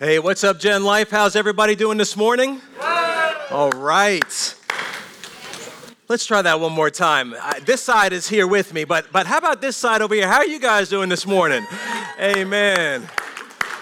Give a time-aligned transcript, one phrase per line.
[0.00, 1.10] Hey, what's up, Gen Life?
[1.10, 2.60] How's everybody doing this morning?
[3.50, 4.54] All right.
[6.06, 7.34] Let's try that one more time.
[7.36, 10.28] I, this side is here with me, but but how about this side over here?
[10.28, 11.66] How are you guys doing this morning?
[12.20, 13.08] Amen.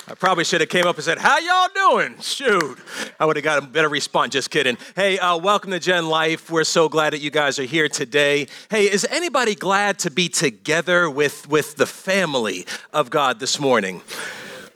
[0.08, 1.68] I probably should have came up and said, "How y'all
[1.98, 2.78] doing?" Shoot,
[3.20, 4.32] I would have got a better response.
[4.32, 4.78] Just kidding.
[4.94, 6.50] Hey, uh, welcome to Gen Life.
[6.50, 8.46] We're so glad that you guys are here today.
[8.70, 12.64] Hey, is anybody glad to be together with with the family
[12.94, 14.00] of God this morning?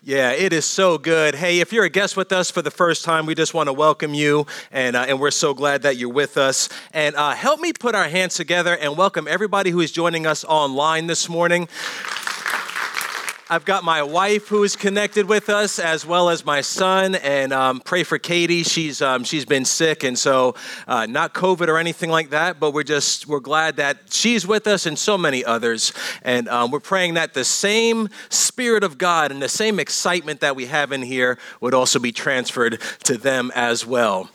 [0.03, 1.35] Yeah, it is so good.
[1.35, 3.75] Hey, if you're a guest with us for the first time, we just want to
[3.75, 6.71] welcome you, and, uh, and we're so glad that you're with us.
[6.95, 10.43] And uh, help me put our hands together and welcome everybody who is joining us
[10.45, 11.69] online this morning.
[13.53, 17.17] I've got my wife who is connected with us, as well as my son.
[17.17, 18.63] And um, pray for Katie.
[18.63, 20.55] She's um, she's been sick, and so
[20.87, 22.61] uh, not COVID or anything like that.
[22.61, 25.93] But we're just we're glad that she's with us, and so many others.
[26.23, 30.55] And um, we're praying that the same Spirit of God and the same excitement that
[30.55, 34.31] we have in here would also be transferred to them as well.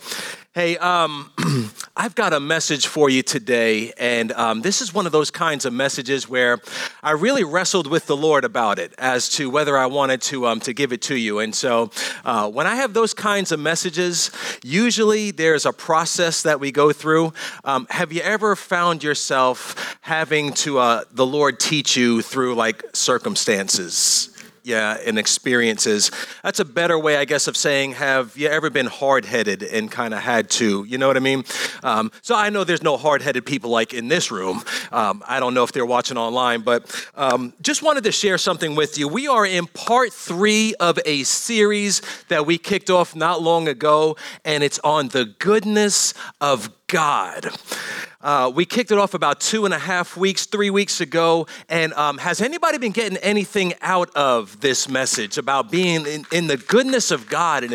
[0.56, 1.32] Hey, um,
[1.98, 5.66] I've got a message for you today, and um, this is one of those kinds
[5.66, 6.62] of messages where
[7.04, 10.62] I really wrestled with the Lord about it as to whether I wanted to um,
[10.62, 11.40] to give it to you.
[11.40, 11.92] And so,
[12.24, 14.32] uh, when I have those kinds of messages,
[14.64, 17.34] usually there's a process that we go through.
[17.66, 22.82] Um, have you ever found yourself having to uh, the Lord teach you through like
[22.94, 24.35] circumstances?
[24.66, 26.10] Yeah, and experiences.
[26.44, 29.92] That's a better way, I guess, of saying, have you ever been hard headed and
[29.92, 30.84] kind of had to?
[30.86, 31.46] You know what I mean?
[31.84, 34.64] Um, so I know there's no hard headed people like in this room.
[34.92, 38.74] Um, I don't know if they're watching online, but um, just wanted to share something
[38.74, 39.08] with you.
[39.08, 44.18] We are in part three of a series that we kicked off not long ago,
[44.44, 47.48] and it's on the goodness of God.
[48.22, 51.46] Uh, we kicked it off about two and a half weeks, three weeks ago.
[51.70, 56.48] And um, has anybody been getting anything out of this message about being in, in
[56.48, 57.74] the goodness of God and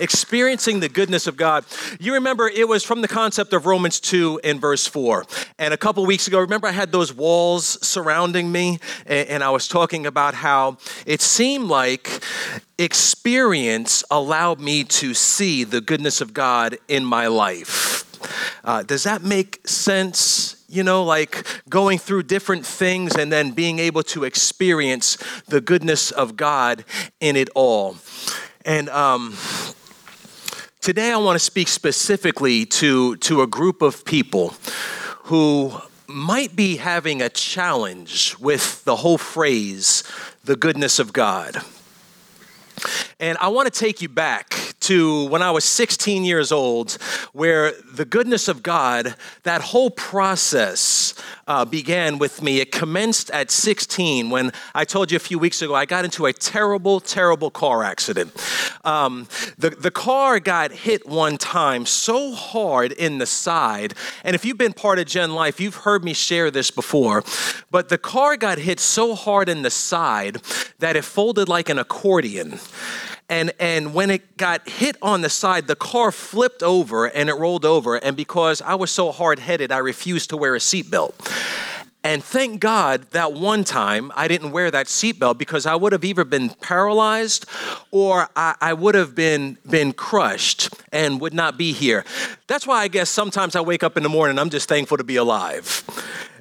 [0.00, 1.64] experiencing the goodness of God?
[2.00, 5.24] You remember it was from the concept of Romans 2 and verse 4.
[5.60, 8.80] And a couple weeks ago, remember I had those walls surrounding me?
[9.06, 12.24] And, and I was talking about how it seemed like
[12.76, 18.11] experience allowed me to see the goodness of God in my life.
[18.64, 20.64] Uh, does that make sense?
[20.68, 26.10] You know, like going through different things and then being able to experience the goodness
[26.10, 26.84] of God
[27.20, 27.96] in it all.
[28.64, 29.36] And um,
[30.80, 34.54] today I want to speak specifically to, to a group of people
[35.24, 35.72] who
[36.06, 40.04] might be having a challenge with the whole phrase,
[40.44, 41.62] the goodness of God.
[43.20, 46.92] And I want to take you back to when I was 16 years old,
[47.32, 51.14] where the goodness of God, that whole process
[51.46, 52.60] uh, began with me.
[52.60, 56.26] It commenced at 16 when I told you a few weeks ago I got into
[56.26, 58.32] a terrible, terrible car accident.
[58.84, 59.26] Um,
[59.58, 63.94] the, the car got hit one time so hard in the side,
[64.24, 67.22] and if you've been part of Gen Life, you've heard me share this before,
[67.70, 70.38] but the car got hit so hard in the side
[70.78, 72.58] that it folded like an accordion
[73.32, 77.34] and and when it got hit on the side the car flipped over and it
[77.34, 81.14] rolled over and because i was so hard-headed i refused to wear a seatbelt
[82.04, 86.04] and thank God that one time I didn't wear that seatbelt because I would have
[86.04, 87.46] either been paralyzed
[87.92, 92.04] or I, I, would have been, been crushed and would not be here.
[92.48, 95.04] That's why I guess sometimes I wake up in the morning, I'm just thankful to
[95.04, 95.84] be alive.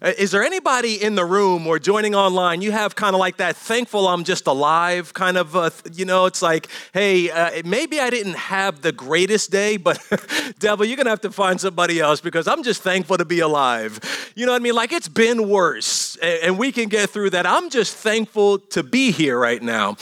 [0.02, 2.64] Is there anybody in the room or joining online?
[2.64, 6.26] You have kind of like that thankful I'm just alive kind of, uh, you know,
[6.26, 10.00] it's like, hey, uh, maybe I didn't have the greatest day, but
[10.60, 13.42] devil, you're going to have to find somebody else because I'm just thankful to be
[13.42, 14.00] alive.
[14.36, 14.74] You know what I mean?
[14.74, 17.46] Like it's been worse and we can get through that.
[17.46, 19.98] I'm just thankful to be here right now.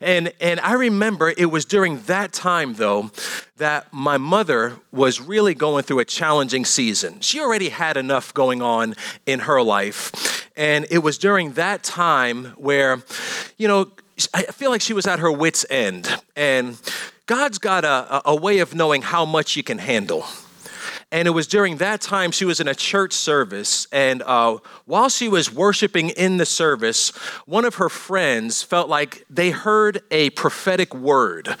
[0.00, 3.10] And, and I remember it was during that time, though,
[3.58, 7.20] that my mother was really going through a challenging season.
[7.20, 8.94] She already had enough going on
[9.26, 10.48] in her life.
[10.56, 13.02] And it was during that time where,
[13.58, 13.92] you know,
[14.34, 16.08] I feel like she was at her wits' end.
[16.34, 16.80] And
[17.26, 20.24] God's got a, a way of knowing how much you can handle.
[21.12, 23.88] And it was during that time she was in a church service.
[23.90, 27.10] And uh, while she was worshiping in the service,
[27.46, 31.56] one of her friends felt like they heard a prophetic word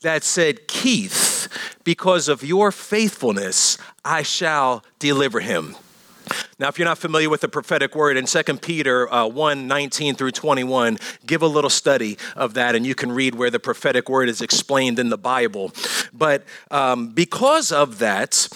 [0.00, 1.48] that said, Keith,
[1.84, 5.76] because of your faithfulness, I shall deliver him.
[6.58, 10.14] Now, if you're not familiar with the prophetic word in 2 Peter uh, 1 19
[10.14, 14.08] through 21, give a little study of that and you can read where the prophetic
[14.08, 15.70] word is explained in the Bible.
[16.18, 18.48] But um, because of that,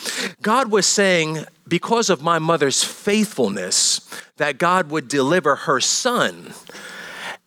[0.42, 4.00] God was saying, because of my mother's faithfulness,
[4.36, 6.54] that God would deliver her son.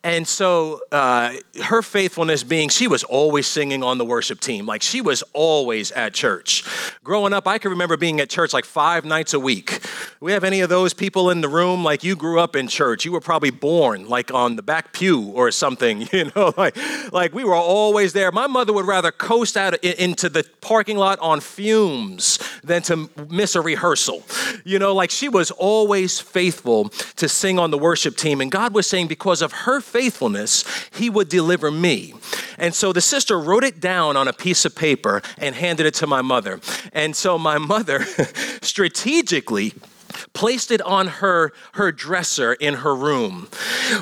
[0.04, 1.32] And so uh,
[1.64, 4.66] her faithfulness being, she was always singing on the worship team.
[4.66, 6.62] Like she was always at church.
[7.02, 9.80] Growing up, I can remember being at church like five nights a week.
[10.20, 11.82] We have any of those people in the room?
[11.82, 13.06] Like you grew up in church.
[13.06, 16.76] You were probably born like on the back pew or something, you know, like,
[17.10, 18.30] like we were always there.
[18.30, 23.54] My mother would rather coast out into the parking lot on fumes than to miss
[23.54, 24.22] a rehearsal.
[24.64, 28.42] You know, like she was always faithful to sing on the worship team.
[28.42, 32.14] And God was saying, because of her faithfulness, He would deliver me.
[32.58, 35.94] And so the sister wrote it down on a piece of paper and handed it
[35.94, 36.60] to my mother.
[36.92, 38.04] And so my mother
[38.62, 39.72] strategically
[40.32, 43.48] placed it on her her dresser in her room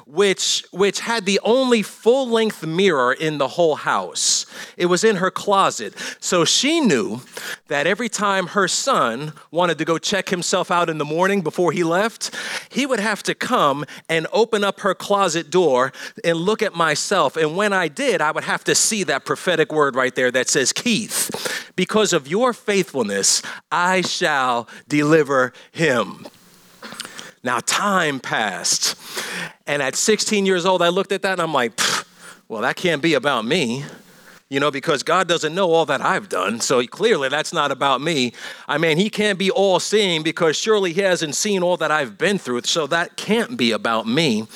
[0.06, 4.46] which which had the only full-length mirror in the whole house.
[4.76, 5.94] It was in her closet.
[6.20, 7.20] So she knew
[7.68, 11.72] that every time her son wanted to go check himself out in the morning before
[11.72, 12.34] he left
[12.70, 15.92] he would have to come and open up her closet door
[16.24, 17.36] and look at myself.
[17.36, 20.48] And when I did I would have to see that prophetic word right there that
[20.48, 26.01] says Keith because of your faithfulness I shall deliver him
[27.44, 28.96] now, time passed.
[29.66, 31.78] And at 16 years old, I looked at that and I'm like,
[32.49, 33.84] well, that can't be about me,
[34.49, 36.60] you know, because God doesn't know all that I've done.
[36.60, 38.32] So clearly, that's not about me.
[38.69, 42.16] I mean, He can't be all seeing because surely He hasn't seen all that I've
[42.16, 42.62] been through.
[42.62, 44.46] So that can't be about me.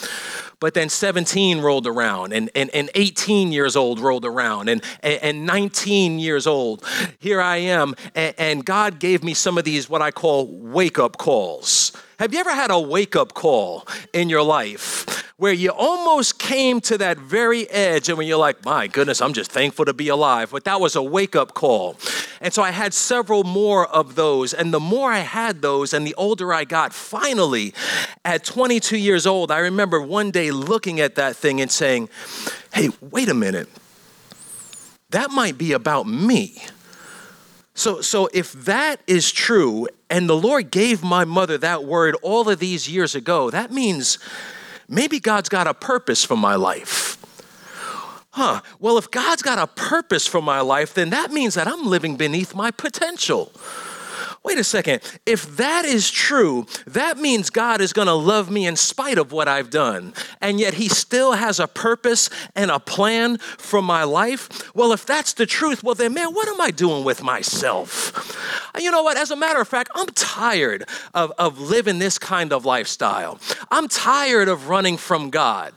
[0.59, 5.45] But then 17 rolled around, and, and, and 18 years old rolled around, and, and
[5.45, 6.83] 19 years old.
[7.19, 10.99] Here I am, and, and God gave me some of these, what I call wake
[10.99, 11.93] up calls.
[12.19, 16.81] Have you ever had a wake up call in your life where you almost came
[16.81, 20.09] to that very edge and when you're like, my goodness, I'm just thankful to be
[20.09, 20.51] alive?
[20.51, 21.99] But that was a wake up call.
[22.41, 24.55] And so I had several more of those.
[24.55, 27.75] And the more I had those and the older I got, finally,
[28.25, 32.09] at 22 years old, I remember one day looking at that thing and saying,
[32.73, 33.69] hey, wait a minute.
[35.11, 36.63] That might be about me.
[37.77, 42.49] So, so if that is true, and the Lord gave my mother that word all
[42.49, 44.19] of these years ago, that means
[44.89, 47.19] maybe God's got a purpose for my life.
[48.31, 51.87] Huh, well, if God's got a purpose for my life, then that means that I'm
[51.87, 53.53] living beneath my potential.
[54.47, 55.03] Wait a second.
[55.27, 59.33] If that is true, that means God is going to love me in spite of
[59.33, 60.15] what I've done.
[60.41, 64.73] And yet He still has a purpose and a plan for my life.
[64.73, 68.71] Well, if that's the truth, well, then, man, what am I doing with myself?
[68.79, 69.17] You know what?
[69.17, 73.41] As a matter of fact, I'm tired of, of living this kind of lifestyle.
[73.73, 75.73] I'm tired of running from God.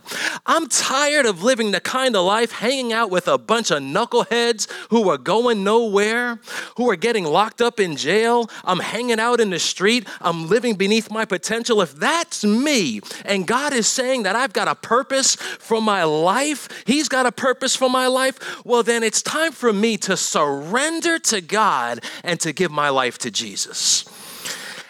[0.46, 4.70] I'm tired of living the kind of life hanging out with a bunch of knuckleheads
[4.92, 6.40] who are going nowhere,
[6.78, 10.76] who are getting locked up in jail I'm hanging out in the street, I'm living
[10.76, 11.82] beneath my potential.
[11.82, 16.84] If that's me, and God is saying that I've got a purpose for my life,
[16.86, 21.20] He's got a purpose for my life, well, then it's time for me to surrender
[21.20, 24.06] to God and to give my life to Jesus.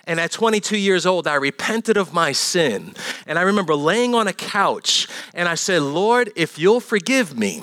[0.10, 2.96] And at 22 years old, I repented of my sin.
[3.28, 7.62] And I remember laying on a couch and I said, Lord, if you'll forgive me,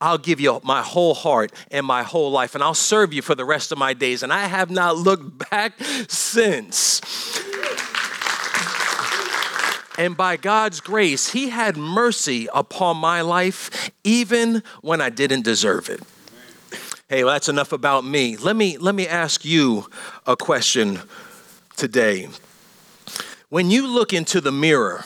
[0.00, 3.34] I'll give you my whole heart and my whole life, and I'll serve you for
[3.34, 4.22] the rest of my days.
[4.22, 5.74] And I have not looked back
[6.08, 7.00] since.
[9.98, 15.90] And by God's grace, He had mercy upon my life even when I didn't deserve
[15.90, 16.00] it.
[17.10, 18.36] Hey, well, that's enough about me.
[18.36, 19.86] Let me, let me ask you
[20.26, 21.00] a question
[21.76, 22.28] today.
[23.48, 25.04] When you look into the mirror,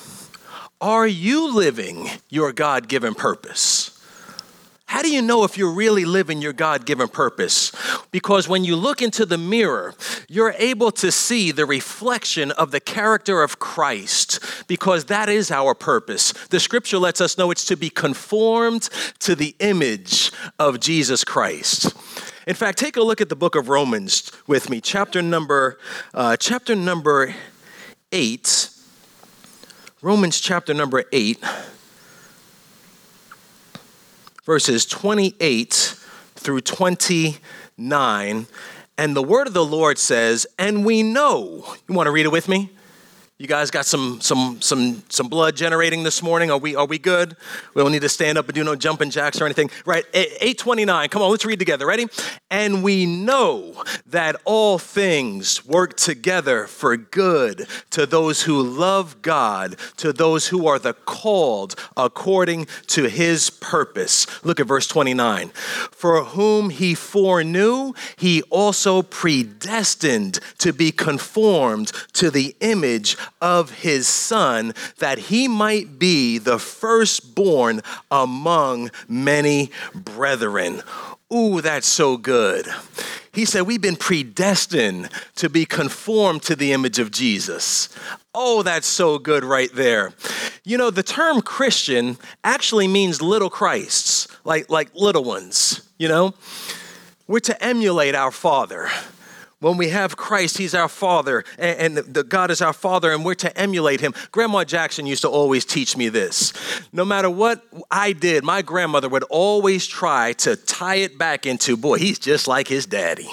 [0.80, 3.93] are you living your God given purpose?
[4.94, 7.72] How do you know if you're really living your God given purpose?
[8.12, 9.92] Because when you look into the mirror,
[10.28, 15.74] you're able to see the reflection of the character of Christ, because that is our
[15.74, 16.32] purpose.
[16.50, 21.92] The scripture lets us know it's to be conformed to the image of Jesus Christ.
[22.46, 25.76] In fact, take a look at the book of Romans with me, chapter number,
[26.14, 27.34] uh, chapter number
[28.12, 28.70] eight.
[30.02, 31.42] Romans chapter number eight
[34.44, 35.96] verses 28
[36.34, 38.46] through 29.
[38.96, 41.64] And the word of the Lord says, And we know.
[41.88, 42.70] You want to read it with me?
[43.36, 46.52] You guys got some some some some blood generating this morning?
[46.52, 47.36] Are we are we good?
[47.74, 49.70] We don't need to stand up and do no jumping jacks or anything.
[49.84, 50.04] Right?
[50.14, 51.08] 829.
[51.08, 51.84] Come on, let's read together.
[51.84, 52.06] Ready?
[52.54, 59.74] And we know that all things work together for good to those who love God,
[59.96, 64.28] to those who are the called according to his purpose.
[64.44, 65.48] Look at verse 29.
[65.48, 74.06] For whom he foreknew, he also predestined to be conformed to the image of his
[74.06, 77.82] son that he might be the firstborn
[78.12, 80.82] among many brethren.
[81.32, 82.66] Ooh, that's so good.
[83.32, 87.88] He said, We've been predestined to be conformed to the image of Jesus.
[88.34, 90.12] Oh, that's so good right there.
[90.64, 96.34] You know, the term Christian actually means little Christs, like, like little ones, you know?
[97.26, 98.88] We're to emulate our Father.
[99.64, 103.34] When we have Christ, He's our Father, and, the God is our Father, and we're
[103.36, 104.12] to emulate Him.
[104.30, 106.52] Grandma Jackson used to always teach me this.
[106.92, 111.78] No matter what I did, my grandmother would always try to tie it back into,
[111.78, 113.30] boy, he's just like his daddy.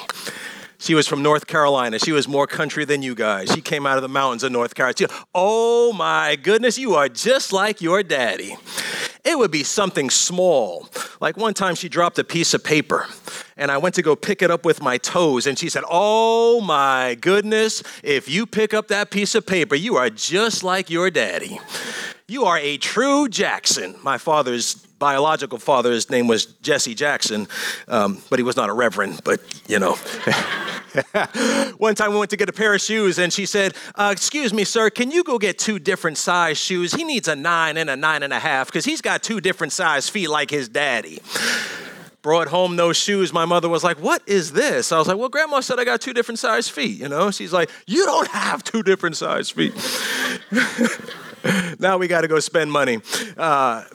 [0.82, 2.00] She was from North Carolina.
[2.00, 3.52] She was more country than you guys.
[3.52, 4.96] She came out of the mountains of North Carolina.
[4.98, 8.58] She, oh my goodness, you are just like your daddy.
[9.24, 10.90] It would be something small.
[11.20, 13.06] Like one time she dropped a piece of paper
[13.58, 16.62] and I went to go pick it up with my toes and she said, Oh
[16.62, 21.12] my goodness, if you pick up that piece of paper, you are just like your
[21.12, 21.60] daddy.
[22.28, 23.98] You are a true Jackson.
[24.02, 27.48] My father's biological father's name was Jesse Jackson,
[27.88, 29.94] um, but he was not a reverend, but you know.
[31.78, 34.54] One time we went to get a pair of shoes, and she said, uh, Excuse
[34.54, 36.94] me, sir, can you go get two different size shoes?
[36.94, 39.74] He needs a nine and a nine and a half because he's got two different
[39.74, 41.20] size feet like his daddy.
[42.22, 43.34] Brought home those shoes.
[43.34, 44.92] My mother was like, What is this?
[44.92, 47.00] I was like, Well, grandma said I got two different size feet.
[47.00, 49.74] You know, she's like, You don't have two different size feet.
[51.80, 53.00] now we got to go spend money.
[53.36, 53.86] Uh,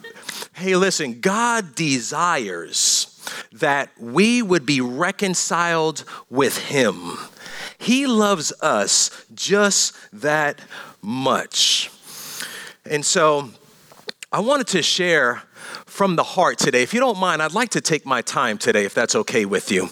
[0.56, 3.12] hey, listen, God desires
[3.52, 7.18] that we would be reconciled with Him.
[7.76, 10.60] He loves us just that
[11.02, 11.90] much.
[12.86, 13.50] And so
[14.32, 15.42] I wanted to share
[15.84, 16.82] from the heart today.
[16.82, 19.70] If you don't mind, I'd like to take my time today, if that's okay with
[19.70, 19.90] you.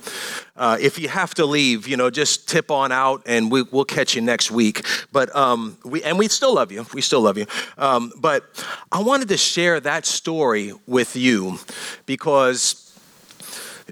[0.56, 3.84] Uh, if you have to leave, you know, just tip on out, and we, will
[3.84, 4.86] catch you next week.
[5.10, 6.86] But um, we and we still love you.
[6.94, 7.46] We still love you.
[7.76, 8.44] Um, but
[8.92, 11.58] I wanted to share that story with you
[12.06, 12.80] because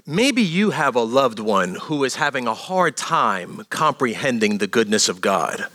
[0.05, 5.07] Maybe you have a loved one who is having a hard time comprehending the goodness
[5.07, 5.65] of God.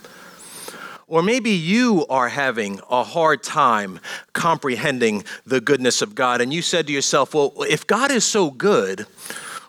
[1.07, 3.99] Or maybe you are having a hard time
[4.33, 8.51] comprehending the goodness of God, and you said to yourself, Well, if God is so
[8.51, 9.07] good,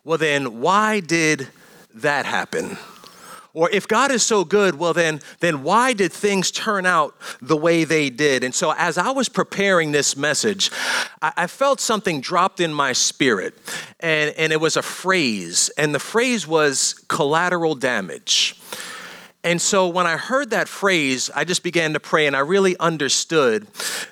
[0.05, 1.49] well, then why did
[1.95, 2.79] that happen?
[3.53, 7.57] Or if God is so good, well then then why did things turn out the
[7.57, 8.45] way they did?
[8.45, 10.71] And so as I was preparing this message,
[11.21, 13.55] I, I felt something dropped in my spirit.
[13.99, 18.57] And, and it was a phrase, and the phrase was collateral damage.
[19.43, 22.77] And so when I heard that phrase, I just began to pray and I really
[22.79, 23.67] understood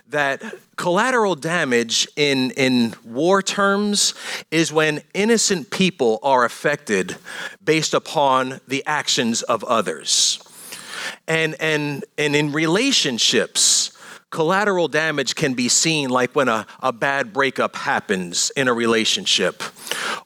[0.09, 0.43] that
[0.79, 4.15] collateral damage in, in war terms
[4.51, 7.17] is when innocent people are affected
[7.63, 10.39] based upon the actions of others.
[11.27, 13.98] And, and, and in relationships,
[14.31, 19.63] collateral damage can be seen like when a, a bad breakup happens in a relationship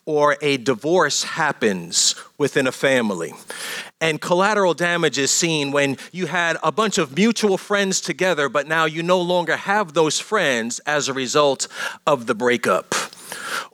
[0.05, 3.33] or a divorce happens within a family.
[4.01, 8.67] And collateral damage is seen when you had a bunch of mutual friends together, but
[8.67, 11.69] now you no longer have those friends as a result
[12.05, 12.95] of the breakup.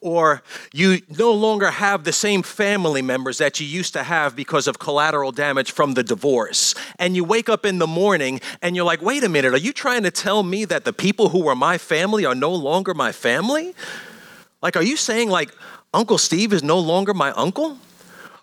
[0.00, 4.66] Or you no longer have the same family members that you used to have because
[4.66, 6.74] of collateral damage from the divorce.
[6.98, 9.72] And you wake up in the morning and you're like, wait a minute, are you
[9.72, 13.12] trying to tell me that the people who were my family are no longer my
[13.12, 13.74] family?
[14.60, 15.54] Like, are you saying, like,
[15.94, 17.78] Uncle Steve is no longer my uncle?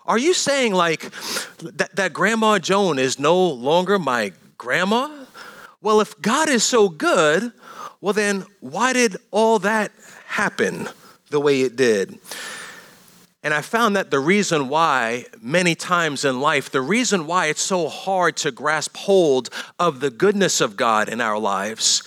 [0.06, 1.10] Are you saying like
[1.58, 5.10] that, that Grandma Joan is no longer my grandma?
[5.82, 7.52] Well, if God is so good,
[8.00, 9.92] well, then why did all that
[10.26, 10.88] happen
[11.30, 12.18] the way it did?
[13.42, 17.60] And I found that the reason why, many times in life, the reason why it's
[17.60, 22.02] so hard to grasp hold of the goodness of God in our lives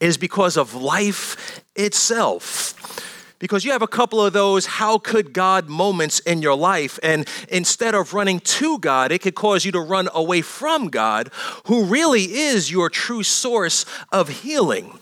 [0.00, 3.02] is because of life itself
[3.42, 7.00] because you have a couple of those how could God moments in your life.
[7.02, 11.28] And instead of running to God, it could cause you to run away from God,
[11.66, 14.96] who really is your true source of healing.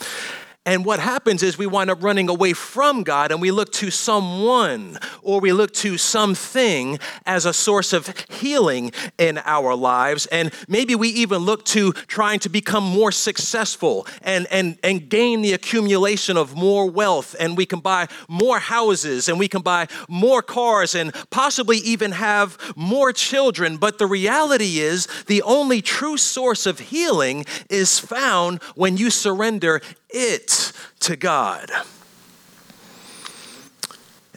[0.70, 3.90] And what happens is we wind up running away from God and we look to
[3.90, 10.26] someone or we look to something as a source of healing in our lives.
[10.26, 15.42] And maybe we even look to trying to become more successful and, and, and gain
[15.42, 17.34] the accumulation of more wealth.
[17.40, 22.12] And we can buy more houses and we can buy more cars and possibly even
[22.12, 23.76] have more children.
[23.76, 29.80] But the reality is, the only true source of healing is found when you surrender
[30.12, 30.59] it
[31.00, 31.70] to God.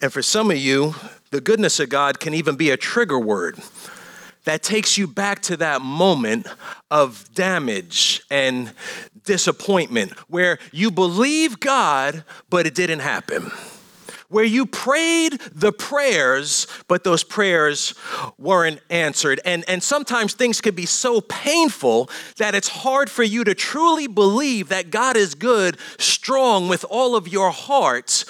[0.01, 0.95] And for some of you,
[1.31, 3.57] the goodness of God can even be a trigger word
[4.43, 6.47] that takes you back to that moment
[6.91, 8.73] of damage and
[9.23, 13.51] disappointment where you believe God, but it didn't happen
[14.33, 17.93] where you prayed the prayers, but those prayers
[18.39, 19.39] weren't answered.
[19.45, 24.07] And, and sometimes things can be so painful that it's hard for you to truly
[24.07, 28.25] believe that God is good, strong with all of your heart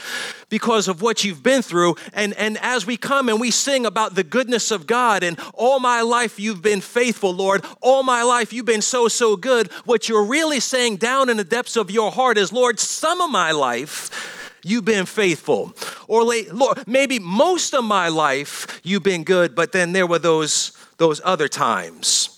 [0.49, 1.95] because of what you've been through.
[2.13, 5.79] And, and as we come and we sing about the goodness of God and all
[5.79, 10.09] my life you've been faithful, Lord, all my life you've been so, so good, what
[10.09, 13.51] you're really saying down in the depths of your heart is, Lord, some of my
[13.51, 15.73] life you've been faithful.
[16.07, 20.71] Or Lord, maybe most of my life you've been good, but then there were those
[20.97, 22.32] those other times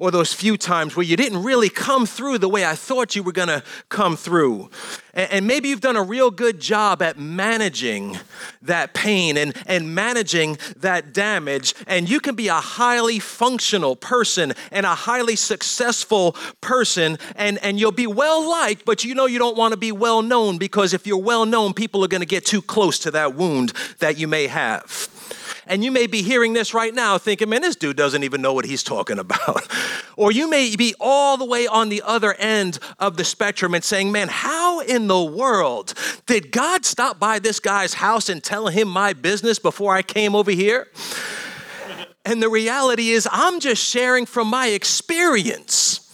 [0.00, 3.22] or those few times where you didn't really come through the way I thought you
[3.22, 4.70] were to come through.
[5.12, 8.16] And, maybe you've done a real good job at managing
[8.62, 11.74] that pain and, and managing that damage.
[11.86, 17.78] And you can be a highly functional person and a highly successful person, and, and
[17.78, 20.94] you'll be well liked, but you know you don't want to be well known because
[20.94, 24.28] if you're well known, people are to get too close to that wound that you
[24.28, 25.08] may have.
[25.70, 28.52] And you may be hearing this right now thinking, man, this dude doesn't even know
[28.52, 29.68] what he's talking about.
[30.16, 33.84] or you may be all the way on the other end of the spectrum and
[33.84, 35.94] saying, man, how in the world
[36.26, 40.34] did God stop by this guy's house and tell him my business before I came
[40.34, 40.88] over here?
[42.24, 46.09] And the reality is, I'm just sharing from my experience.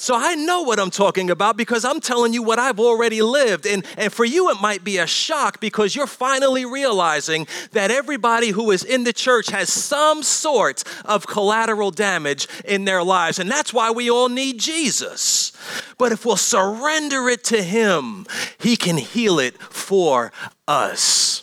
[0.00, 3.66] So I know what I'm talking about because I'm telling you what I've already lived.
[3.66, 8.50] And, and for you, it might be a shock because you're finally realizing that everybody
[8.50, 13.40] who is in the church has some sort of collateral damage in their lives.
[13.40, 15.52] And that's why we all need Jesus.
[15.98, 18.24] But if we'll surrender it to Him,
[18.56, 20.30] He can heal it for
[20.68, 21.42] us.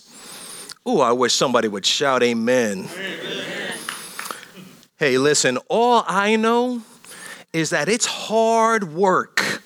[0.87, 2.87] Ooh, I wish somebody would shout amen.
[2.89, 3.73] amen.
[4.97, 6.83] Hey, listen, all I know
[7.55, 9.61] is that it's hard work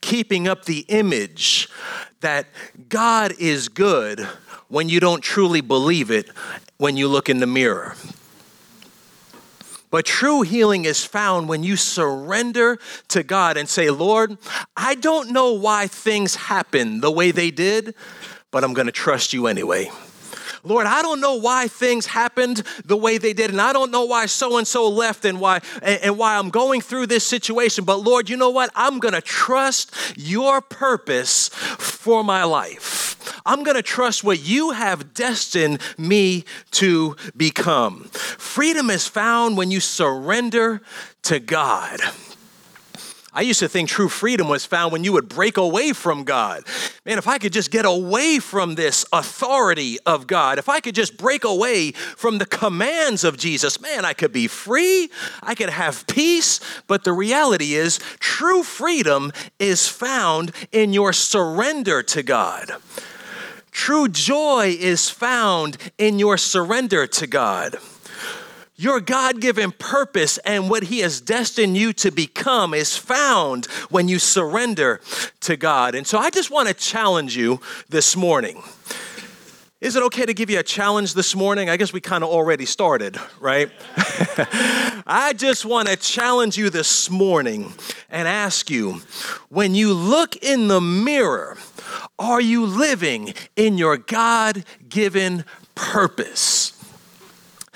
[0.00, 1.68] keeping up the image
[2.20, 2.46] that
[2.88, 4.20] God is good
[4.66, 6.28] when you don't truly believe it
[6.78, 7.94] when you look in the mirror.
[9.90, 14.36] But true healing is found when you surrender to God and say, Lord,
[14.76, 17.94] I don't know why things happen the way they did,
[18.50, 19.92] but I'm gonna trust you anyway.
[20.68, 24.04] Lord, I don't know why things happened the way they did, and I don't know
[24.04, 27.84] why so and so left and why and, and why I'm going through this situation.
[27.84, 28.70] But Lord, you know what?
[28.74, 33.08] I'm gonna trust your purpose for my life.
[33.46, 38.04] I'm gonna trust what you have destined me to become.
[38.12, 40.82] Freedom is found when you surrender
[41.22, 42.00] to God.
[43.32, 46.64] I used to think true freedom was found when you would break away from God.
[47.04, 50.94] Man, if I could just get away from this authority of God, if I could
[50.94, 55.10] just break away from the commands of Jesus, man, I could be free,
[55.42, 56.60] I could have peace.
[56.86, 62.72] But the reality is, true freedom is found in your surrender to God.
[63.70, 67.76] True joy is found in your surrender to God.
[68.80, 74.06] Your God given purpose and what He has destined you to become is found when
[74.06, 75.00] you surrender
[75.40, 75.96] to God.
[75.96, 78.62] And so I just want to challenge you this morning.
[79.80, 81.68] Is it okay to give you a challenge this morning?
[81.68, 83.68] I guess we kind of already started, right?
[85.06, 87.72] I just want to challenge you this morning
[88.10, 89.02] and ask you
[89.48, 91.58] when you look in the mirror,
[92.16, 96.77] are you living in your God given purpose?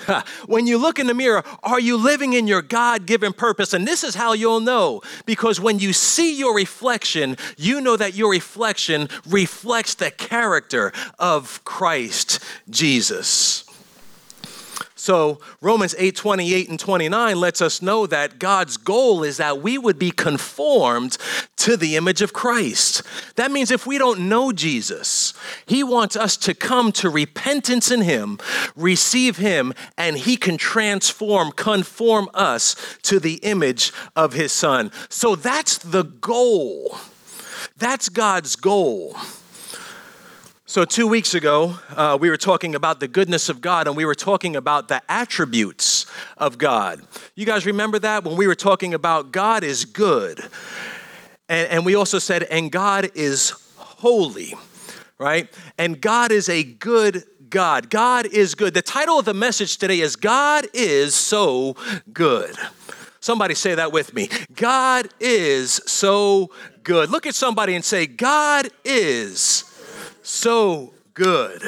[0.45, 3.73] when you look in the mirror, are you living in your God given purpose?
[3.73, 8.15] And this is how you'll know because when you see your reflection, you know that
[8.15, 13.65] your reflection reflects the character of Christ Jesus.
[15.03, 19.77] So Romans 8, 28 and 29 lets us know that God's goal is that we
[19.77, 21.17] would be conformed
[21.57, 23.01] to the image of Christ.
[23.35, 25.33] That means if we don't know Jesus,
[25.65, 28.39] He wants us to come to repentance in Him,
[28.77, 34.89] receive Him, and He can transform, conform us to the image of His Son.
[35.09, 36.97] So that's the goal.
[37.75, 39.17] That's God's goal.
[40.65, 44.05] So, two weeks ago, uh, we were talking about the goodness of God and we
[44.05, 46.05] were talking about the attributes
[46.37, 47.01] of God.
[47.35, 50.39] You guys remember that when we were talking about God is good?
[51.49, 54.53] And, and we also said, and God is holy,
[55.17, 55.53] right?
[55.77, 57.89] And God is a good God.
[57.89, 58.73] God is good.
[58.73, 61.75] The title of the message today is God is so
[62.13, 62.55] good.
[63.19, 64.29] Somebody say that with me.
[64.55, 66.51] God is so
[66.83, 67.09] good.
[67.09, 69.65] Look at somebody and say, God is
[70.23, 71.61] so good.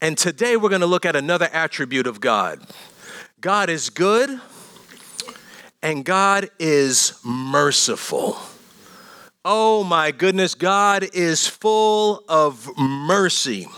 [0.00, 2.60] And today we're going to look at another attribute of God.
[3.40, 4.40] God is good
[5.82, 8.36] and God is merciful.
[9.44, 13.68] Oh my goodness, God is full of mercy.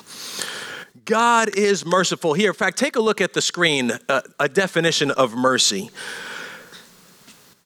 [1.05, 2.33] God is merciful.
[2.33, 5.91] Here, in fact, take a look at the screen, uh, a definition of mercy.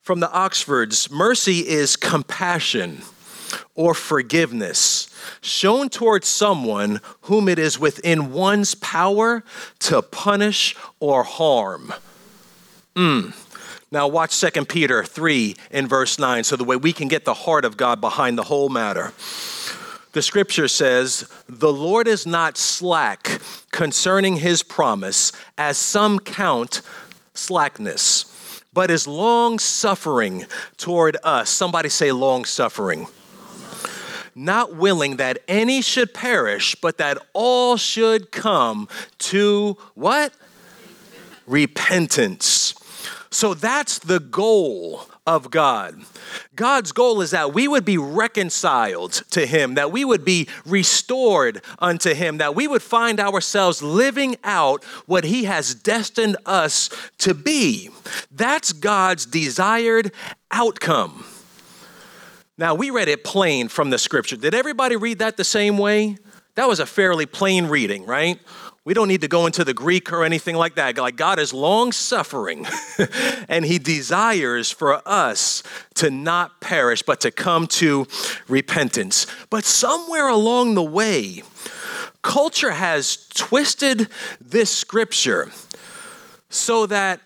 [0.08, 3.02] From the Oxfords, mercy is compassion
[3.74, 9.44] or forgiveness shown towards someone whom it is within one's power
[9.80, 11.92] to punish or harm.
[12.96, 13.34] Mm.
[13.90, 17.34] Now, watch 2 Peter 3 in verse 9, so the way we can get the
[17.34, 19.12] heart of God behind the whole matter.
[20.12, 23.42] The scripture says, The Lord is not slack
[23.72, 26.80] concerning his promise, as some count
[27.34, 28.27] slackness,
[28.78, 31.50] but is long suffering toward us.
[31.50, 33.08] Somebody say, long suffering.
[34.36, 38.88] Not willing that any should perish, but that all should come
[39.18, 40.32] to what?
[41.48, 42.72] Repentance.
[43.32, 46.00] So that's the goal of God.
[46.56, 51.62] God's goal is that we would be reconciled to Him, that we would be restored
[51.78, 56.88] unto Him, that we would find ourselves living out what He has destined us
[57.18, 57.90] to be.
[58.32, 60.12] That's God's desired
[60.50, 61.26] outcome.
[62.56, 64.36] Now, we read it plain from the scripture.
[64.36, 66.16] Did everybody read that the same way?
[66.54, 68.40] That was a fairly plain reading, right?
[68.88, 70.96] We don't need to go into the Greek or anything like that.
[70.96, 72.66] Like God is long suffering
[73.46, 75.62] and he desires for us
[75.96, 78.06] to not perish, but to come to
[78.48, 79.26] repentance.
[79.50, 81.42] But somewhere along the way,
[82.22, 84.08] culture has twisted
[84.40, 85.52] this scripture
[86.48, 87.20] so that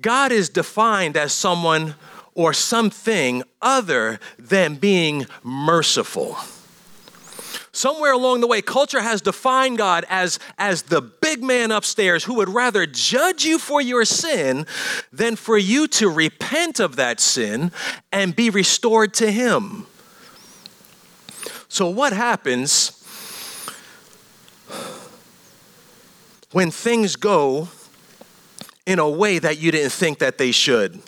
[0.00, 1.96] God is defined as someone
[2.34, 6.36] or something other than being merciful
[7.72, 12.34] somewhere along the way, culture has defined God as, as the big man upstairs who
[12.34, 14.66] would rather judge you for your sin
[15.12, 17.72] than for you to repent of that sin
[18.12, 19.86] and be restored to Him.
[21.68, 22.96] So, what happens
[26.50, 27.68] when things go
[28.86, 31.00] in a way that you didn't think that they should?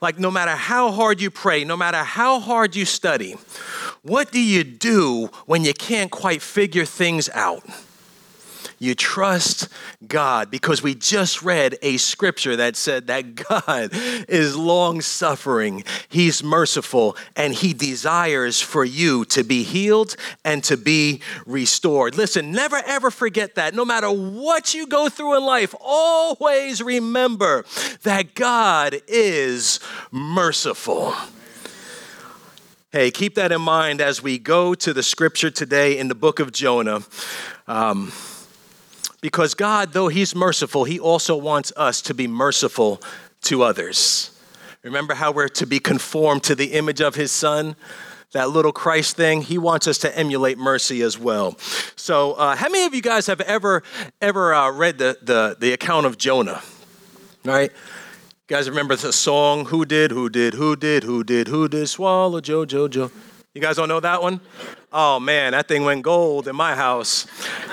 [0.00, 3.36] Like, no matter how hard you pray, no matter how hard you study,
[4.02, 7.62] what do you do when you can't quite figure things out?
[8.82, 9.68] You trust
[10.08, 16.42] God because we just read a scripture that said that God is long suffering, He's
[16.42, 20.16] merciful, and He desires for you to be healed
[20.46, 22.16] and to be restored.
[22.16, 23.74] Listen, never ever forget that.
[23.74, 27.66] No matter what you go through in life, always remember
[28.02, 29.78] that God is
[30.10, 31.14] merciful.
[32.92, 36.40] Hey, keep that in mind as we go to the scripture today in the book
[36.40, 37.02] of Jonah.
[37.68, 38.10] Um,
[39.20, 43.00] because God, though He's merciful, He also wants us to be merciful
[43.42, 44.30] to others.
[44.82, 47.76] Remember how we're to be conformed to the image of His Son?
[48.32, 51.58] That little Christ thing, He wants us to emulate mercy as well.
[51.96, 53.82] So, uh, how many of you guys have ever
[54.20, 56.62] ever uh, read the, the the account of Jonah?
[57.44, 61.68] Right You guys remember the song, Who Did, Who Did, Who Did, Who Did, Who
[61.68, 63.10] Did Swallow Joe, Joe, Joe?
[63.54, 64.40] You guys don't know that one?
[64.92, 67.24] Oh man, that thing went gold in my house.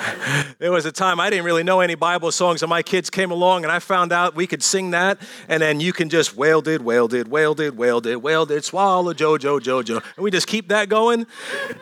[0.59, 3.31] there was a time I didn't really know any Bible songs, and my kids came
[3.31, 5.17] along, and I found out we could sing that,
[5.49, 8.63] and then you can just whale did, whale did, whale did, whale did, whale did,
[8.63, 11.25] swallow Jojo, Jojo, and we just keep that going.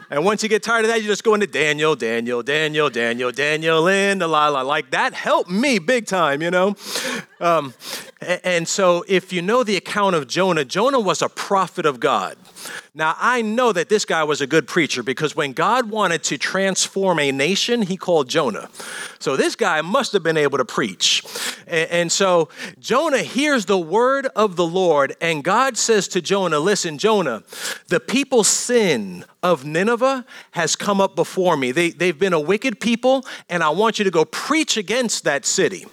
[0.09, 3.31] And once you get tired of that, you just go into Daniel, Daniel, Daniel, Daniel,
[3.33, 4.61] Daniel, in the la la.
[4.61, 6.77] Like that helped me big time, you know.
[7.41, 7.73] Um,
[8.21, 12.37] and so, if you know the account of Jonah, Jonah was a prophet of God.
[12.93, 16.37] Now, I know that this guy was a good preacher because when God wanted to
[16.37, 18.69] transform a nation, he called Jonah.
[19.19, 21.23] So this guy must have been able to preach.
[21.67, 26.97] And, so Jonah hears the word of the Lord, and God says to Jonah, Listen,
[26.97, 27.43] Jonah,
[27.87, 31.71] the people's sin of Nineveh has come up before me.
[31.71, 35.45] They, they've been a wicked people, and I want you to go preach against that
[35.45, 35.85] city.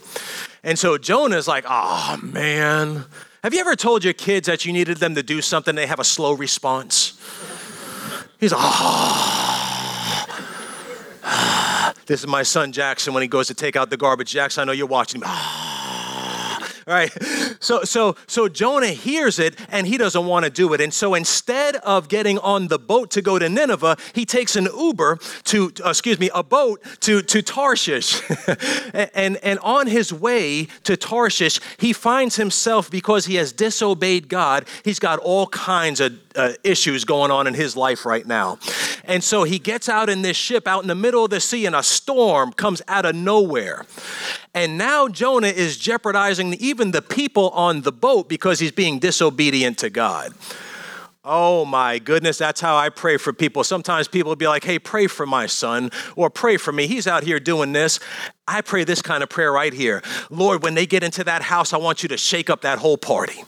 [0.64, 3.04] And so Jonah's like, Oh, man.
[3.42, 5.98] Have you ever told your kids that you needed them to do something, they have
[5.98, 7.18] a slow response?
[8.42, 8.70] He's like, oh.
[11.22, 11.94] Ah.
[12.06, 14.32] this is my son Jackson when he goes to take out the garbage.
[14.32, 15.81] Jackson, I know you're watching ah.
[16.86, 17.10] Right?
[17.60, 20.80] So, so, so Jonah hears it and he doesn't want to do it.
[20.80, 24.68] And so instead of getting on the boat to go to Nineveh, he takes an
[24.76, 28.20] Uber to, uh, excuse me, a boat to, to Tarshish.
[29.14, 34.66] and, and on his way to Tarshish, he finds himself, because he has disobeyed God,
[34.84, 38.58] he's got all kinds of uh, issues going on in his life right now.
[39.04, 41.66] And so he gets out in this ship out in the middle of the sea,
[41.66, 43.84] and a storm comes out of nowhere.
[44.54, 49.76] And now Jonah is jeopardizing even the people on the boat because he's being disobedient
[49.76, 50.32] to God.
[51.24, 53.62] Oh my goodness, that's how I pray for people.
[53.62, 56.88] Sometimes people will be like, hey, pray for my son or pray for me.
[56.88, 58.00] He's out here doing this.
[58.48, 61.72] I pray this kind of prayer right here Lord, when they get into that house,
[61.72, 63.44] I want you to shake up that whole party.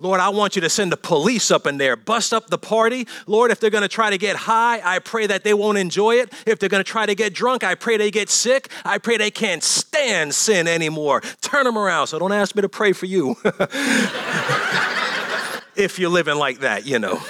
[0.00, 3.08] Lord, I want you to send the police up in there, bust up the party.
[3.26, 6.16] Lord, if they're going to try to get high, I pray that they won't enjoy
[6.16, 6.30] it.
[6.46, 8.70] If they're going to try to get drunk, I pray they get sick.
[8.84, 11.22] I pray they can't stand sin anymore.
[11.40, 12.08] Turn them around.
[12.08, 13.36] So don't ask me to pray for you.
[15.78, 17.22] if you're living like that, you know.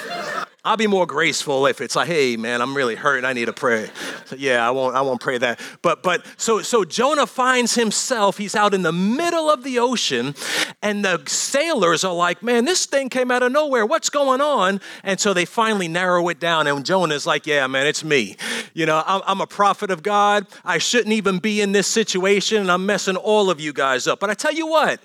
[0.65, 3.17] I'll be more graceful if it's like, hey man, I'm really hurt.
[3.19, 3.89] and I need a prayer.
[4.25, 4.93] So, yeah, I won't.
[4.93, 5.57] I won't pray that.
[5.81, 8.37] But but so so Jonah finds himself.
[8.37, 10.35] He's out in the middle of the ocean,
[10.81, 13.85] and the sailors are like, man, this thing came out of nowhere.
[13.85, 14.81] What's going on?
[15.03, 16.67] And so they finally narrow it down.
[16.67, 18.35] And Jonah's like, yeah, man, it's me.
[18.73, 20.45] You know, I'm, I'm a prophet of God.
[20.65, 24.19] I shouldn't even be in this situation, and I'm messing all of you guys up.
[24.19, 24.99] But I tell you what,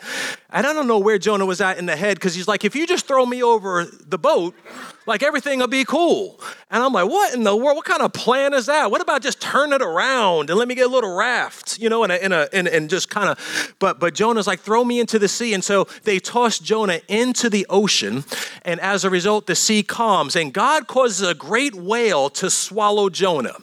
[0.51, 2.75] and I don't know where Jonah was at in the head because he's like, if
[2.75, 4.55] you just throw me over the boat,
[5.07, 6.41] like everything will be cool.
[6.71, 7.77] And I'm like, what in the world?
[7.77, 8.91] What kind of plan is that?
[8.91, 12.03] What about just turn it around and let me get a little raft, you know,
[12.03, 15.19] and in a, in, in just kind of, but, but Jonah's like, throw me into
[15.19, 15.55] the sea.
[15.55, 18.25] And so they toss Jonah into the ocean.
[18.63, 23.09] And as a result, the sea calms and God causes a great whale to swallow
[23.09, 23.55] Jonah.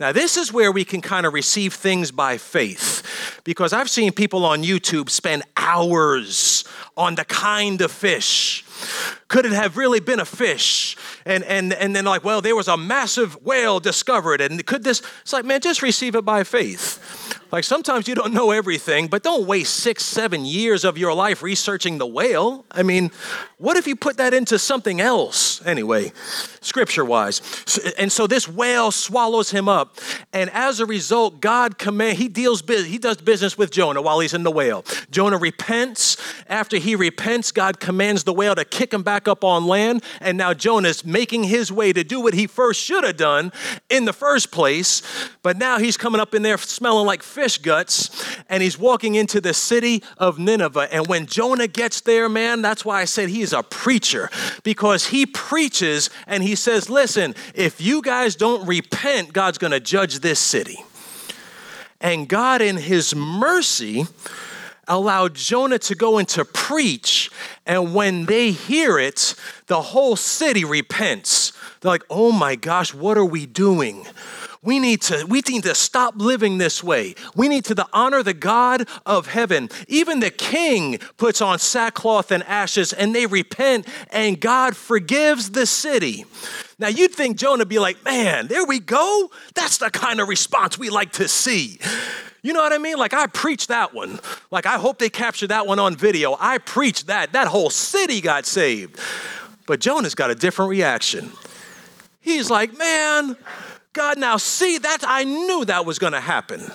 [0.00, 4.12] Now, this is where we can kind of receive things by faith because I've seen
[4.12, 6.64] people on YouTube spend hours
[6.96, 8.64] on the kind of fish
[9.32, 10.94] could it have really been a fish?
[11.24, 14.42] And, and, and then, like, well, there was a massive whale discovered.
[14.42, 15.00] And could this?
[15.22, 17.38] It's like, man, just receive it by faith.
[17.50, 21.42] Like, sometimes you don't know everything, but don't waste six, seven years of your life
[21.42, 22.64] researching the whale.
[22.70, 23.10] I mean,
[23.58, 25.64] what if you put that into something else?
[25.66, 26.12] Anyway,
[26.62, 27.42] scripture wise.
[27.98, 29.98] And so this whale swallows him up.
[30.32, 34.32] And as a result, God command, he deals, he does business with Jonah while he's
[34.32, 34.82] in the whale.
[35.10, 36.16] Jonah repents.
[36.48, 40.02] After he repents, God commands the whale to kick him back up on land.
[40.20, 43.52] And now Jonah's making his way to do what he first should have done
[43.88, 45.02] in the first place.
[45.42, 48.10] But now he's coming up in there smelling like fish guts.
[48.48, 50.92] And he's walking into the city of Nineveh.
[50.92, 54.30] And when Jonah gets there, man, that's why I said he's a preacher
[54.62, 59.80] because he preaches and he says, listen, if you guys don't repent, God's going to
[59.80, 60.78] judge this city.
[62.00, 64.06] And God, in his mercy,
[64.88, 67.30] allowed Jonah to go and to preach.
[67.66, 69.34] And when they hear it,
[69.66, 71.52] the whole city repents.
[71.80, 74.06] They're like, oh my gosh, what are we doing?
[74.64, 77.16] We need to we need to stop living this way.
[77.34, 79.68] We need to honor the God of heaven.
[79.88, 85.66] Even the king puts on sackcloth and ashes and they repent and God forgives the
[85.66, 86.26] city.
[86.78, 89.32] Now you'd think Jonah would be like, "Man, there we go.
[89.54, 91.80] That's the kind of response we like to see."
[92.42, 92.96] You know what I mean?
[92.96, 94.18] Like I preached that one.
[94.50, 96.36] Like I hope they capture that one on video.
[96.40, 97.32] I preached that.
[97.32, 98.98] That whole city got saved.
[99.66, 101.32] But Jonah's got a different reaction.
[102.20, 103.36] He's like, "Man,
[103.92, 106.72] God, now see that I knew that was going to happen.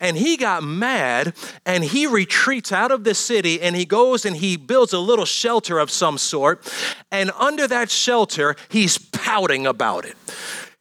[0.00, 4.36] And he got mad and he retreats out of the city and he goes and
[4.36, 6.62] he builds a little shelter of some sort.
[7.10, 10.16] And under that shelter, he's pouting about it.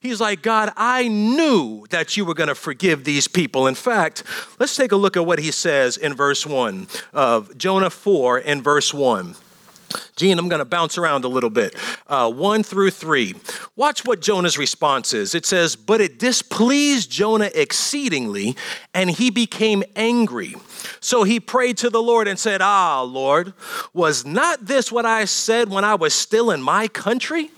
[0.04, 3.68] He's like, God, I knew that you were going to forgive these people.
[3.68, 4.24] In fact,
[4.60, 8.62] let's take a look at what he says in verse 1 of Jonah 4 and
[8.62, 9.36] verse 1.
[10.18, 11.76] Gene, I'm going to bounce around a little bit.
[12.08, 13.36] Uh, one through three.
[13.78, 15.34] Watch what Jonah's response is.
[15.34, 18.58] It says, But it displeased Jonah exceedingly,
[18.94, 20.56] and he became angry.
[21.00, 23.54] So he prayed to the Lord and said, Ah, Lord,
[23.94, 27.52] was not this what I said when I was still in my country?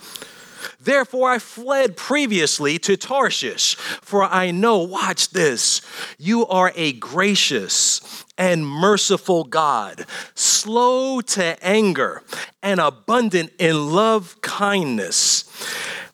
[0.79, 5.81] Therefore, I fled previously to Tarshish, for I know, watch this,
[6.17, 12.21] you are a gracious and merciful God, slow to anger
[12.61, 15.49] and abundant in love kindness,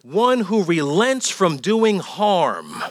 [0.04, 2.84] one who relents from doing harm.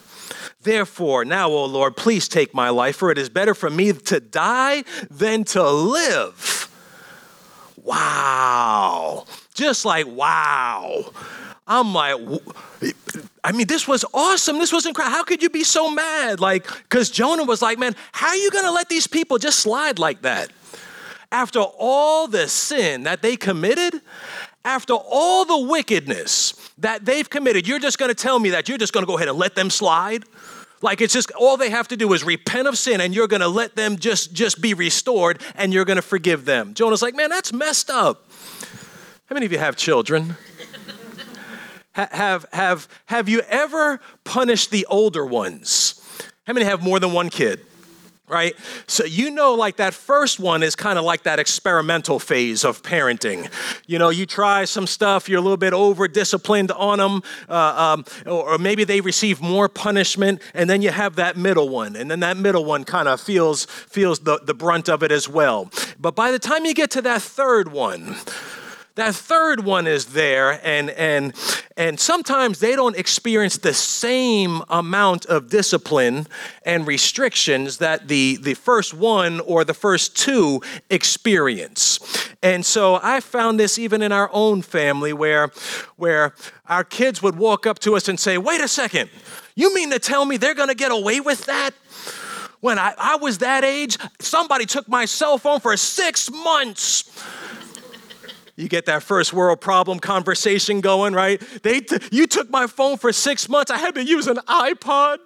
[0.63, 4.21] Therefore, now, O Lord, please take my life, for it is better for me to
[4.21, 6.69] die than to live.
[7.83, 9.25] Wow.
[9.55, 11.13] Just like, wow.
[11.71, 12.17] I'm like,
[13.45, 14.59] I mean, this was awesome.
[14.59, 15.17] This was incredible.
[15.17, 16.41] How could you be so mad?
[16.41, 19.61] Like, because Jonah was like, man, how are you going to let these people just
[19.61, 20.51] slide like that?
[21.31, 24.01] After all the sin that they committed,
[24.65, 28.77] after all the wickedness that they've committed, you're just going to tell me that you're
[28.77, 30.25] just going to go ahead and let them slide?
[30.83, 33.43] Like it's just all they have to do is repent of sin and you're going
[33.43, 36.75] to let them just just be restored and you're going to forgive them.
[36.75, 38.27] Jonah's like, "Man, that's messed up."
[39.27, 40.37] How many of you have children?
[42.01, 45.97] Ha- have, have, have you ever punished the older ones?
[46.47, 47.61] How many have more than one kid?
[48.31, 48.55] right?
[48.87, 52.81] So you know, like that first one is kind of like that experimental phase of
[52.83, 53.51] parenting.
[53.87, 57.95] You know, you try some stuff, you're a little bit over disciplined on them, uh,
[57.97, 61.97] um, or, or, maybe they receive more punishment, and then you have that middle one,
[61.97, 65.29] and then that middle one kind of feels feels the, the brunt of it as
[65.29, 65.69] well.
[65.99, 68.17] But by the time you get to that third one,
[69.01, 71.35] that third one is there and and
[71.77, 76.27] and sometimes they don't experience the same amount of discipline
[76.65, 80.61] and restrictions that the the first one or the first two
[80.91, 81.99] experience.
[82.43, 85.51] And so i found this even in our own family where
[85.97, 86.35] where
[86.69, 89.11] our kids would walk up to us and say wait a second.
[89.55, 91.73] You mean to tell me they're going to get away with that?
[92.61, 97.05] When I, I was that age somebody took my cell phone for six months
[98.61, 101.41] you get that first world problem conversation going, right?
[101.63, 103.71] They t- you took my phone for six months.
[103.71, 105.19] I had to use an iPod.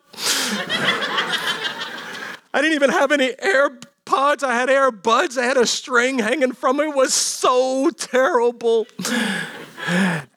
[2.55, 4.45] I didn't even have any AirPods.
[4.45, 5.37] I had AirBuds.
[5.37, 6.85] I had a string hanging from it.
[6.85, 8.87] It was so terrible.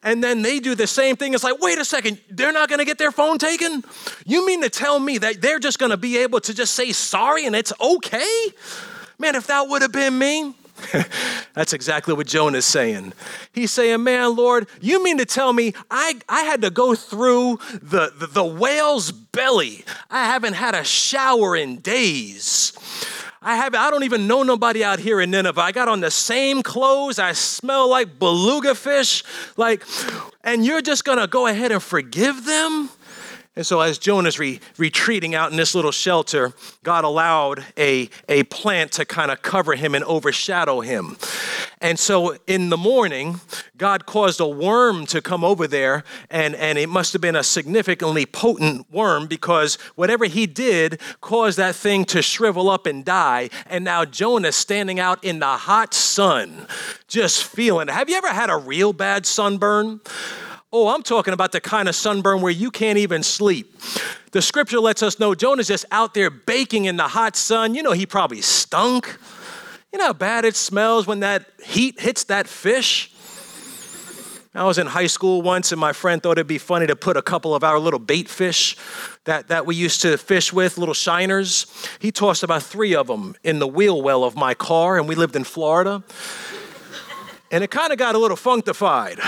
[0.03, 1.33] And then they do the same thing.
[1.33, 3.83] It's like, wait a second, they're not gonna get their phone taken?
[4.25, 7.45] You mean to tell me that they're just gonna be able to just say sorry
[7.45, 8.47] and it's okay?
[9.19, 10.53] Man, if that would have been me,
[11.53, 13.13] That's exactly what Jonah's saying.
[13.51, 17.59] He's saying, Man, Lord, you mean to tell me I, I had to go through
[17.73, 19.83] the, the, the whale's belly?
[20.09, 22.73] I haven't had a shower in days.
[23.41, 25.61] I have I don't even know nobody out here in Nineveh.
[25.61, 27.17] I got on the same clothes.
[27.19, 29.23] I smell like beluga fish.
[29.55, 29.83] Like,
[30.43, 32.89] and you're just gonna go ahead and forgive them?
[33.57, 38.43] And so, as Jonah's re- retreating out in this little shelter, God allowed a, a
[38.43, 41.17] plant to kind of cover him and overshadow him.
[41.81, 43.41] And so, in the morning,
[43.75, 47.43] God caused a worm to come over there, and, and it must have been a
[47.43, 53.49] significantly potent worm because whatever he did caused that thing to shrivel up and die.
[53.65, 56.67] And now Jonah's standing out in the hot sun,
[57.07, 57.87] just feeling.
[57.87, 60.01] Have you ever had a real bad sunburn?
[60.73, 63.73] Oh, I'm talking about the kind of sunburn where you can't even sleep.
[64.31, 67.73] The scripture lets us know Jonah's just out there baking in the hot sun.
[67.73, 69.17] You know, he probably stunk.
[69.93, 73.13] You know how bad it smells when that heat hits that fish?
[74.53, 77.15] I was in high school once, and my friend thought it'd be funny to put
[77.15, 78.75] a couple of our little bait fish
[79.23, 81.67] that, that we used to fish with, little shiners.
[81.99, 85.15] He tossed about three of them in the wheel well of my car, and we
[85.15, 86.03] lived in Florida.
[87.51, 89.19] And it kind of got a little functified.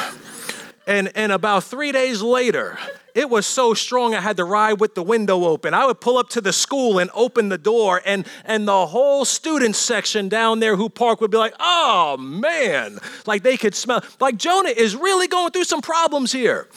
[0.89, 2.79] And, and about three days later,
[3.13, 5.75] it was so strong I had to ride with the window open.
[5.75, 9.23] I would pull up to the school and open the door, and, and the whole
[9.23, 12.97] student section down there who parked would be like, oh man,
[13.27, 14.03] like they could smell.
[14.19, 16.67] Like Jonah is really going through some problems here.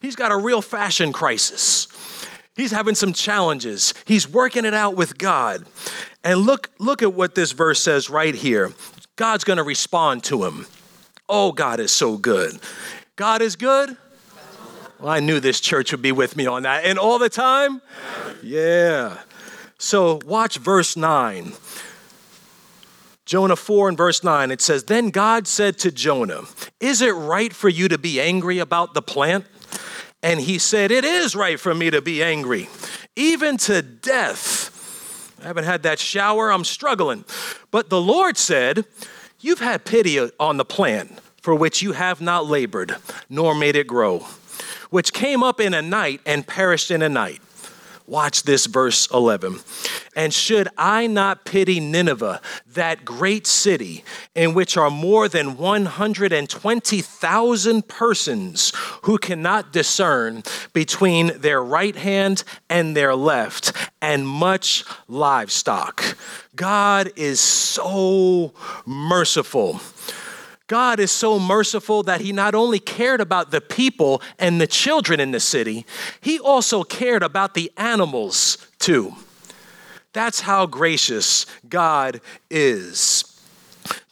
[0.00, 1.88] He's got a real fashion crisis.
[2.56, 3.92] He's having some challenges.
[4.06, 5.66] He's working it out with God.
[6.24, 8.72] And look, look at what this verse says right here.
[9.16, 10.66] God's going to respond to him.
[11.28, 12.58] Oh, God is so good.
[13.22, 13.96] God is good?
[14.98, 16.84] Well, I knew this church would be with me on that.
[16.84, 17.80] And all the time?
[18.42, 19.18] Yeah.
[19.78, 21.52] So watch verse 9.
[23.24, 26.40] Jonah 4 and verse 9, it says, Then God said to Jonah,
[26.80, 29.46] Is it right for you to be angry about the plant?
[30.20, 32.68] And he said, It is right for me to be angry,
[33.14, 35.36] even to death.
[35.40, 37.24] I haven't had that shower, I'm struggling.
[37.70, 38.84] But the Lord said,
[39.38, 42.96] You've had pity on the plant for which you have not labored,
[43.28, 44.20] nor made it grow,
[44.90, 47.40] which came up in a night and perished in a night.
[48.06, 49.60] Watch this, verse 11.
[50.14, 52.40] And should I not pity Nineveh,
[52.74, 61.62] that great city, in which are more than 120,000 persons who cannot discern between their
[61.62, 66.16] right hand and their left, and much livestock?
[66.54, 68.52] God is so
[68.84, 69.80] merciful
[70.72, 75.20] God is so merciful that he not only cared about the people and the children
[75.20, 75.84] in the city,
[76.22, 79.14] he also cared about the animals too.
[80.14, 83.38] That's how gracious God is.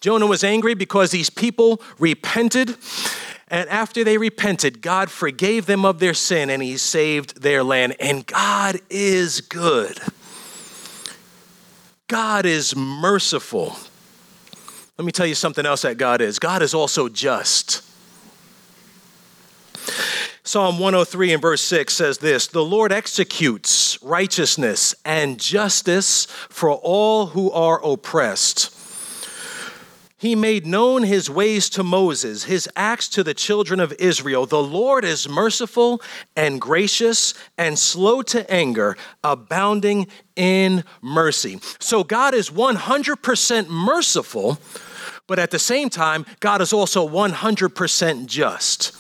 [0.02, 2.76] Jonah was angry because these people repented.
[3.48, 7.96] And after they repented, God forgave them of their sin and he saved their land.
[7.98, 9.98] And God is good.
[12.06, 13.78] God is merciful.
[15.00, 17.82] Let me tell you something else that God is God is also just.
[20.42, 27.28] Psalm 103 and verse 6 says this The Lord executes righteousness and justice for all
[27.28, 28.76] who are oppressed.
[30.18, 34.44] He made known his ways to Moses, his acts to the children of Israel.
[34.44, 36.02] The Lord is merciful
[36.36, 41.58] and gracious and slow to anger, abounding in mercy.
[41.78, 44.58] So God is 100% merciful,
[45.30, 48.96] but at the same time, God is also 100% just.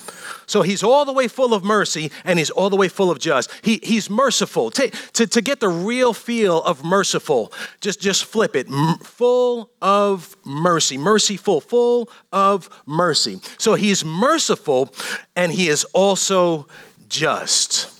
[0.48, 3.18] So he's all the way full of mercy and he's all the way full of
[3.18, 3.50] just.
[3.62, 4.70] He, he's merciful.
[4.70, 8.68] To, to, to get the real feel of merciful, just, just flip it.
[8.68, 10.96] M- full of mercy.
[10.96, 13.40] Merciful, full of mercy.
[13.58, 14.94] So he's merciful
[15.34, 16.68] and he is also
[17.08, 17.99] just.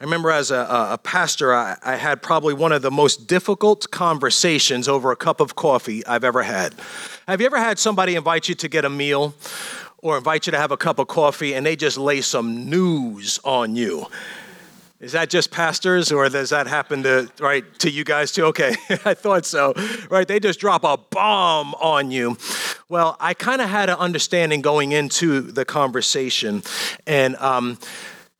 [0.00, 3.90] I remember as a, a pastor, I, I, had probably one of the most difficult
[3.90, 6.74] conversations over a cup of coffee I've ever had.
[7.26, 9.34] Have you ever had somebody invite you to get a meal
[9.98, 13.40] or invite you to have a cup of coffee and they just lay some news
[13.44, 14.06] on you.
[15.00, 18.46] Is that just pastors or does that happen to right to you guys too?
[18.46, 18.74] Okay,
[19.04, 19.74] I thought so.
[20.10, 22.36] Right, they just drop a bomb on you.
[22.88, 26.62] Well, I kind of had an understanding going into the conversation,
[27.06, 27.78] and um,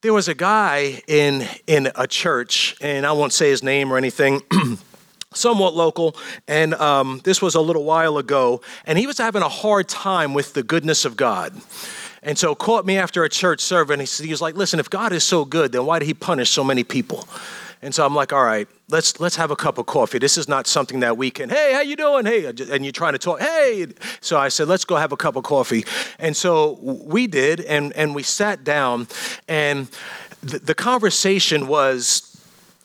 [0.01, 3.97] there was a guy in in a church, and I won't say his name or
[3.97, 4.43] anything.
[5.35, 9.49] somewhat local, and um, this was a little while ago, and he was having a
[9.49, 11.53] hard time with the goodness of God.
[12.23, 15.13] And so caught me after a church service, and he was like, listen, if God
[15.13, 17.29] is so good, then why did he punish so many people?
[17.83, 20.19] And so I'm like, all right, let's let's have a cup of coffee.
[20.19, 21.49] This is not something that we can.
[21.49, 22.27] Hey, how you doing?
[22.27, 23.41] Hey, and you're trying to talk.
[23.41, 23.87] Hey,
[24.21, 25.85] so I said, let's go have a cup of coffee.
[26.19, 29.07] And so we did, and and we sat down,
[29.47, 29.89] and
[30.43, 32.25] the, the conversation was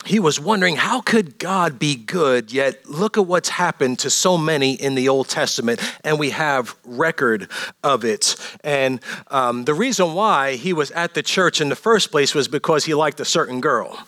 [0.04, 4.36] he was wondering how could God be good yet look at what's happened to so
[4.36, 7.50] many in the Old Testament and we have record
[7.82, 12.10] of it and um, the reason why he was at the church in the first
[12.10, 13.98] place was because he liked a certain girl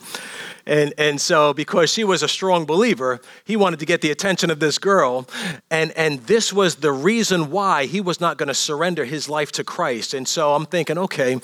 [0.66, 4.50] and, and so, because she was a strong believer, he wanted to get the attention
[4.50, 5.28] of this girl.
[5.70, 9.52] And, and this was the reason why he was not going to surrender his life
[9.52, 10.12] to Christ.
[10.12, 11.38] And so I'm thinking, okay,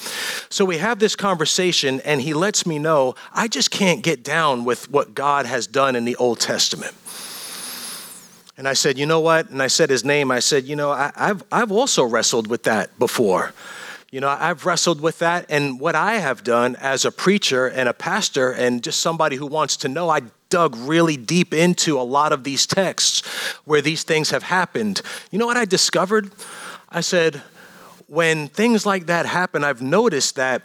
[0.49, 4.65] so we have this conversation, and he lets me know I just can't get down
[4.65, 6.95] with what God has done in the Old Testament.
[8.59, 9.51] And I said, you know what?
[9.51, 10.31] And I said his name.
[10.31, 13.55] I said, you know, I, have I've also wrestled with that before.
[14.13, 17.89] You know, I've wrestled with that, and what I have done as a preacher and
[17.89, 22.03] a pastor, and just somebody who wants to know, I dug really deep into a
[22.03, 23.27] lot of these texts
[23.65, 25.01] where these things have happened.
[25.31, 26.31] You know what I discovered?
[26.91, 27.41] I said,
[28.07, 30.61] when things like that happen, I've noticed that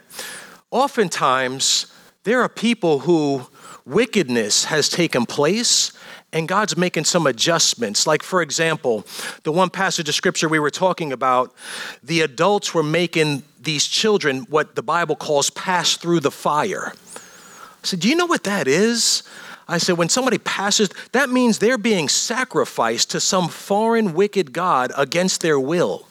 [0.70, 1.86] oftentimes
[2.24, 3.46] there are people who
[3.86, 5.94] wickedness has taken place
[6.32, 8.06] and God's making some adjustments.
[8.06, 9.06] Like, for example,
[9.44, 11.54] the one passage of scripture we were talking about,
[12.02, 16.92] the adults were making these children what the Bible calls pass through the fire.
[16.94, 19.22] I said, Do you know what that is?
[19.70, 24.92] I said, when somebody passes, that means they're being sacrificed to some foreign wicked God
[24.96, 26.08] against their will.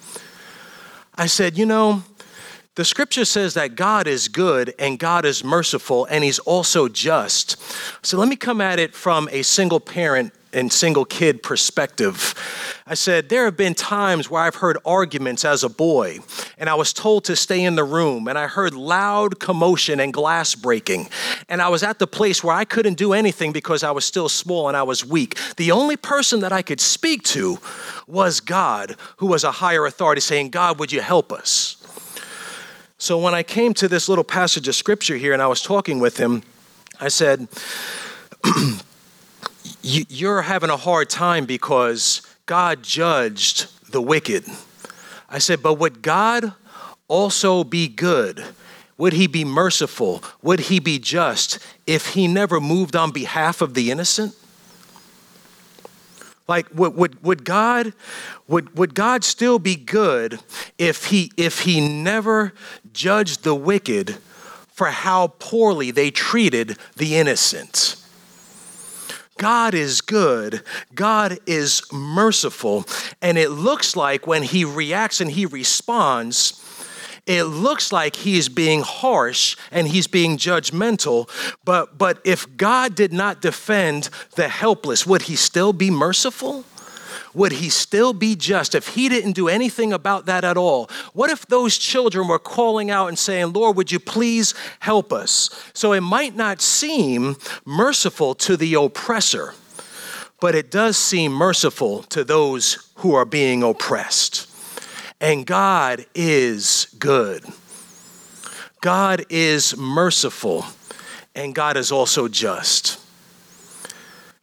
[1.15, 2.03] I said, you know,
[2.78, 7.59] the scripture says that God is good and God is merciful and he's also just.
[8.05, 12.36] So let me come at it from a single parent and single kid perspective.
[12.86, 16.19] I said, There have been times where I've heard arguments as a boy,
[16.59, 20.13] and I was told to stay in the room, and I heard loud commotion and
[20.13, 21.09] glass breaking.
[21.49, 24.30] And I was at the place where I couldn't do anything because I was still
[24.30, 25.38] small and I was weak.
[25.57, 27.57] The only person that I could speak to
[28.05, 31.76] was God, who was a higher authority, saying, God, would you help us?
[32.99, 35.99] So when I came to this little passage of scripture here and I was talking
[35.99, 36.41] with him,
[36.99, 37.47] I said,
[39.83, 44.45] You're having a hard time because God judged the wicked.
[45.29, 46.53] I said, But would God
[47.07, 48.43] also be good?
[48.97, 50.23] Would he be merciful?
[50.41, 54.35] Would he be just if he never moved on behalf of the innocent?
[56.47, 57.93] Like, would, would, would, God,
[58.47, 60.39] would, would God still be good
[60.77, 62.53] if he, if he never
[62.93, 64.17] judged the wicked
[64.67, 68.01] for how poorly they treated the innocent?
[69.37, 70.63] God is good,
[70.95, 72.85] God is merciful,
[73.21, 76.63] and it looks like when he reacts and he responds,
[77.28, 81.30] it looks like he's being harsh and he's being judgmental,
[81.65, 86.63] but, but if God did not defend the helpless, would he still be merciful?
[87.34, 90.89] Would he still be just if he didn't do anything about that at all?
[91.13, 95.49] What if those children were calling out and saying, Lord, would you please help us?
[95.73, 99.53] So it might not seem merciful to the oppressor,
[100.39, 104.46] but it does seem merciful to those who are being oppressed.
[105.20, 107.43] And God is good.
[108.82, 110.65] God is merciful,
[111.34, 112.99] and God is also just.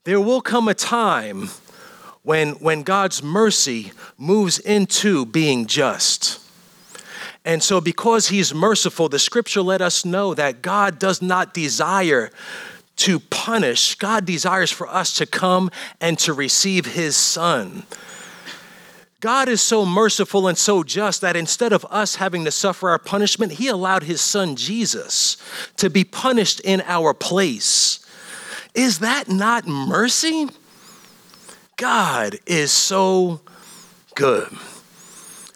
[0.02, 1.48] There will come a time
[2.22, 6.40] when, when God's mercy moves into being just.
[7.44, 12.30] And so, because He's merciful, the scripture let us know that God does not desire
[12.96, 15.70] to punish, God desires for us to come
[16.00, 17.84] and to receive His Son.
[19.24, 22.98] God is so merciful and so just that instead of us having to suffer our
[22.98, 25.38] punishment, He allowed His Son Jesus
[25.78, 28.06] to be punished in our place.
[28.74, 30.50] Is that not mercy?
[31.78, 33.40] God is so
[34.14, 34.54] good.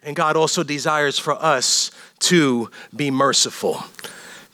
[0.03, 1.91] And God also desires for us
[2.21, 3.85] to be merciful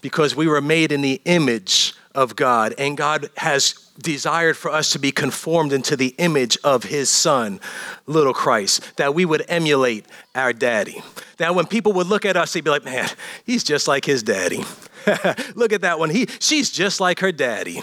[0.00, 4.90] because we were made in the image of God, and God has desired for us
[4.92, 7.60] to be conformed into the image of his son,
[8.06, 11.02] little Christ, that we would emulate our daddy.
[11.38, 13.08] That when people would look at us, they'd be like, man,
[13.44, 14.64] he's just like his daddy.
[15.54, 16.10] look at that one.
[16.10, 17.82] He, she's just like her daddy,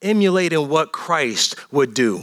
[0.00, 2.20] emulating what Christ would do.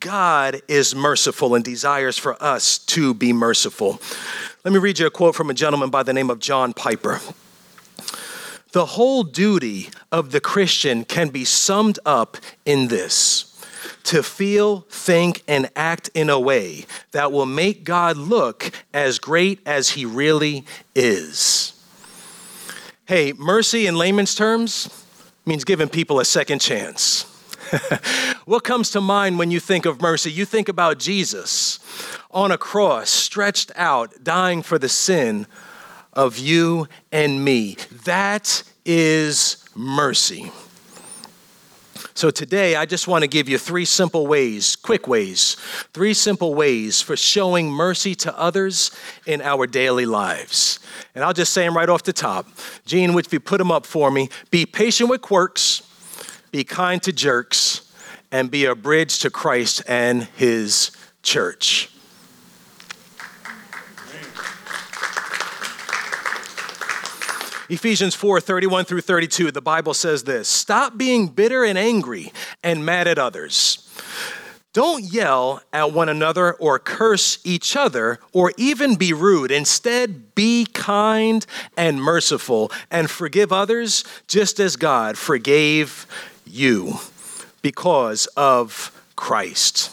[0.00, 4.00] God is merciful and desires for us to be merciful.
[4.64, 7.20] Let me read you a quote from a gentleman by the name of John Piper.
[8.72, 13.46] The whole duty of the Christian can be summed up in this
[14.04, 19.60] to feel, think, and act in a way that will make God look as great
[19.66, 20.64] as he really
[20.94, 21.72] is.
[23.06, 25.04] Hey, mercy in layman's terms
[25.44, 27.24] means giving people a second chance.
[28.44, 30.30] what comes to mind when you think of mercy?
[30.30, 31.80] You think about Jesus
[32.30, 35.46] on a cross, stretched out, dying for the sin
[36.12, 37.76] of you and me.
[38.04, 40.50] That is mercy.
[42.14, 45.56] So today, I just want to give you three simple ways, quick ways,
[45.94, 48.90] three simple ways for showing mercy to others
[49.26, 50.80] in our daily lives.
[51.14, 52.46] And I'll just say them right off the top.
[52.84, 55.82] Gene, you put them up for me, be patient with quirks,
[56.50, 57.90] be kind to jerks,
[58.30, 60.90] and be a bridge to Christ and his
[61.22, 61.90] church.
[67.70, 72.32] Ephesians 4 31 through 32, the Bible says this Stop being bitter and angry
[72.64, 73.86] and mad at others.
[74.72, 79.50] Don't yell at one another or curse each other or even be rude.
[79.50, 81.44] Instead, be kind
[81.76, 86.06] and merciful and forgive others just as God forgave
[86.46, 86.94] you
[87.62, 89.92] because of Christ.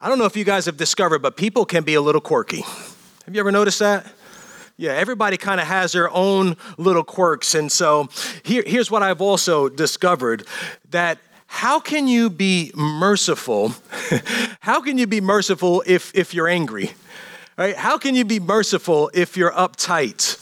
[0.00, 2.62] I don't know if you guys have discovered, but people can be a little quirky.
[2.62, 4.06] Have you ever noticed that?
[4.76, 7.54] Yeah, everybody kind of has their own little quirks.
[7.54, 8.08] And so
[8.42, 10.46] here, here's what I've also discovered
[10.90, 13.74] that how can you be merciful?
[14.60, 16.92] how can you be merciful if, if you're angry?
[17.58, 17.76] Right?
[17.76, 20.38] How can you be merciful if you're uptight?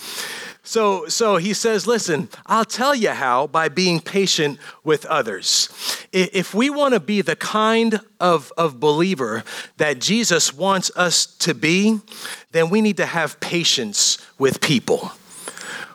[0.71, 5.68] So, so he says, listen, I'll tell you how by being patient with others.
[6.12, 9.43] If we want to be the kind of, of believer
[9.79, 11.99] that Jesus wants us to be,
[12.53, 15.11] then we need to have patience with people.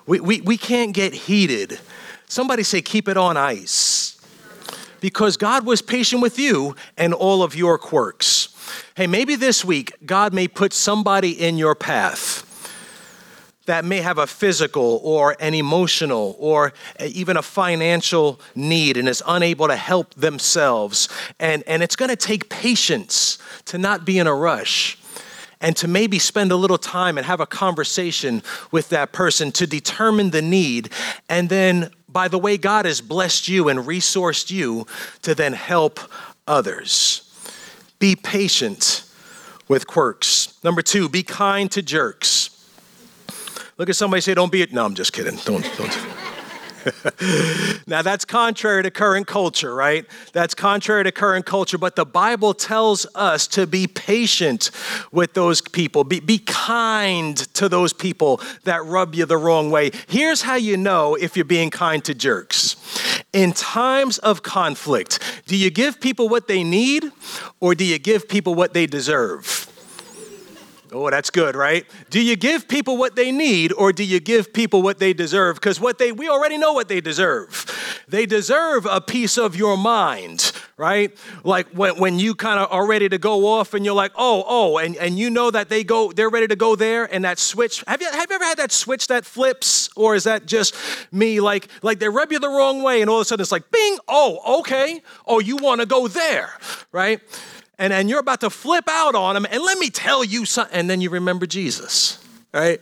[0.08, 1.80] We, we, we can't get heated.
[2.28, 4.20] Somebody say, keep it on ice.
[5.00, 8.50] Because God was patient with you and all of your quirks.
[8.98, 12.45] Hey, maybe this week God may put somebody in your path
[13.66, 19.24] that may have a physical or an emotional or even a financial need and is
[19.28, 21.10] unable to help themselves.
[21.40, 24.98] And, and it's going to take patience to not be in a rush
[25.62, 29.66] and to maybe spend a little time and have a conversation with that person to
[29.66, 30.90] determine the need.
[31.30, 34.86] And then, by the way, God has blessed you and resourced you
[35.24, 36.00] to then help
[36.48, 37.22] others.
[37.98, 39.10] Be patient
[39.68, 40.60] with quirks.
[40.64, 42.55] Number two, be kind to jerks.
[43.78, 44.72] Look at somebody say, don't be it.
[44.72, 45.38] No, I'm just kidding.
[45.44, 46.08] Don't, don't.
[47.88, 50.06] now, that's contrary to current culture, right?
[50.34, 54.72] That's contrary to current culture, but the Bible tells us to be patient
[55.12, 59.92] with those people, be, be kind to those people that rub you the wrong way.
[60.08, 62.76] Here's how you know if you're being kind to jerks.
[63.34, 67.12] In times of conflict, do you give people what they need
[67.60, 69.72] or do you give people what they deserve?
[70.98, 71.86] Oh, that's good, right?
[72.10, 75.58] Do you give people what they need or do you give people what they deserve?
[75.58, 78.06] Because what they we already know what they deserve.
[78.08, 81.12] They deserve a piece of your mind, right?
[81.44, 84.46] Like when, when you kind of are ready to go off and you're like, oh,
[84.48, 87.40] oh, and, and you know that they go, they're ready to go there, and that
[87.40, 87.84] switch.
[87.88, 89.90] Have you have you ever had that switch that flips?
[89.98, 90.76] Or is that just
[91.12, 91.42] me?
[91.42, 93.70] Like, like they rub you the wrong way, and all of a sudden it's like,
[93.70, 95.02] bing, oh, okay.
[95.28, 96.52] Oh, you want to go there,
[96.94, 97.20] right?
[97.78, 100.78] And, and you're about to flip out on them, and let me tell you something,
[100.78, 102.20] and then you remember Jesus.
[102.56, 102.80] right?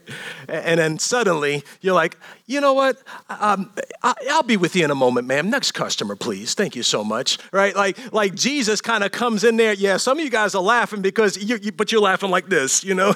[0.48, 2.16] And then suddenly you're like,
[2.46, 3.02] you know what?
[3.28, 3.72] Um,
[4.04, 5.50] I'll be with you in a moment, ma'am.
[5.50, 6.54] Next customer, please.
[6.54, 7.76] Thank you so much, right?
[7.76, 9.74] Like, like Jesus kind of comes in there.
[9.74, 12.84] Yeah, some of you guys are laughing because you, you but you're laughing like this,
[12.84, 13.16] you know,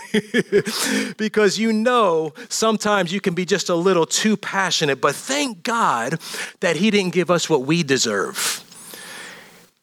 [1.17, 4.99] because you know sometimes you can be just a little too passionate.
[4.99, 6.19] But thank God
[6.61, 8.63] that He didn't give us what we deserve.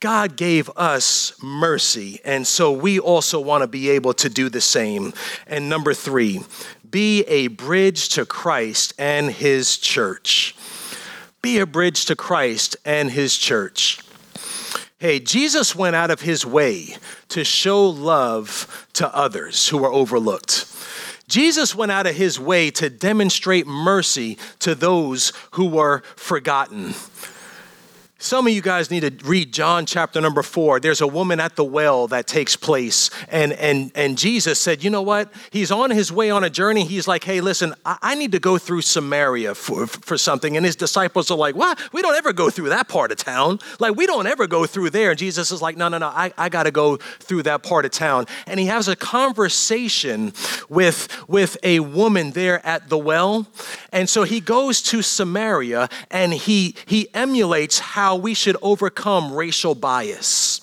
[0.04, 4.60] God gave us mercy, and so we also want to be able to do the
[4.60, 5.14] same.
[5.46, 6.42] And number three,
[6.90, 10.56] be a bridge to Christ and His church.
[11.40, 13.98] Be a bridge to Christ and His church.
[14.98, 16.96] Hey, Jesus went out of his way
[17.28, 20.66] to show love to others who were overlooked.
[21.28, 26.92] Jesus went out of his way to demonstrate mercy to those who were forgotten.
[28.24, 30.80] Some of you guys need to read John chapter number four.
[30.80, 34.88] There's a woman at the well that takes place, and and and Jesus said, you
[34.88, 35.30] know what?
[35.50, 36.86] He's on his way on a journey.
[36.86, 40.56] He's like, hey, listen, I, I need to go through Samaria for, for something.
[40.56, 41.78] And his disciples are like, what?
[41.92, 43.58] We don't ever go through that part of town.
[43.78, 45.10] Like we don't ever go through there.
[45.10, 47.84] And Jesus is like, no, no, no, I, I got to go through that part
[47.84, 48.24] of town.
[48.46, 50.32] And he has a conversation
[50.70, 53.48] with with a woman there at the well,
[53.92, 59.32] and so he goes to Samaria and he he emulates how how we should overcome
[59.32, 60.60] racial bias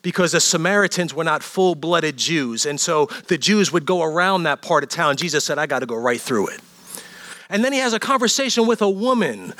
[0.00, 2.64] because the Samaritans were not full blooded Jews.
[2.64, 5.18] And so the Jews would go around that part of town.
[5.18, 6.60] Jesus said, I got to go right through it.
[7.48, 9.54] And then he has a conversation with a woman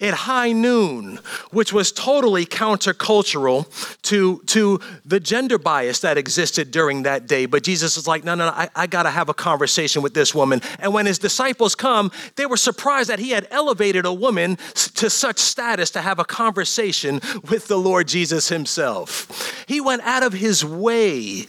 [0.00, 1.18] at high noon,
[1.50, 3.66] which was totally countercultural
[4.02, 7.46] to, to the gender bias that existed during that day.
[7.46, 10.14] But Jesus is like, no, no, no, I, I got to have a conversation with
[10.14, 10.60] this woman.
[10.78, 14.56] And when his disciples come, they were surprised that he had elevated a woman
[14.96, 19.64] to such status to have a conversation with the Lord Jesus himself.
[19.66, 21.46] He went out of his way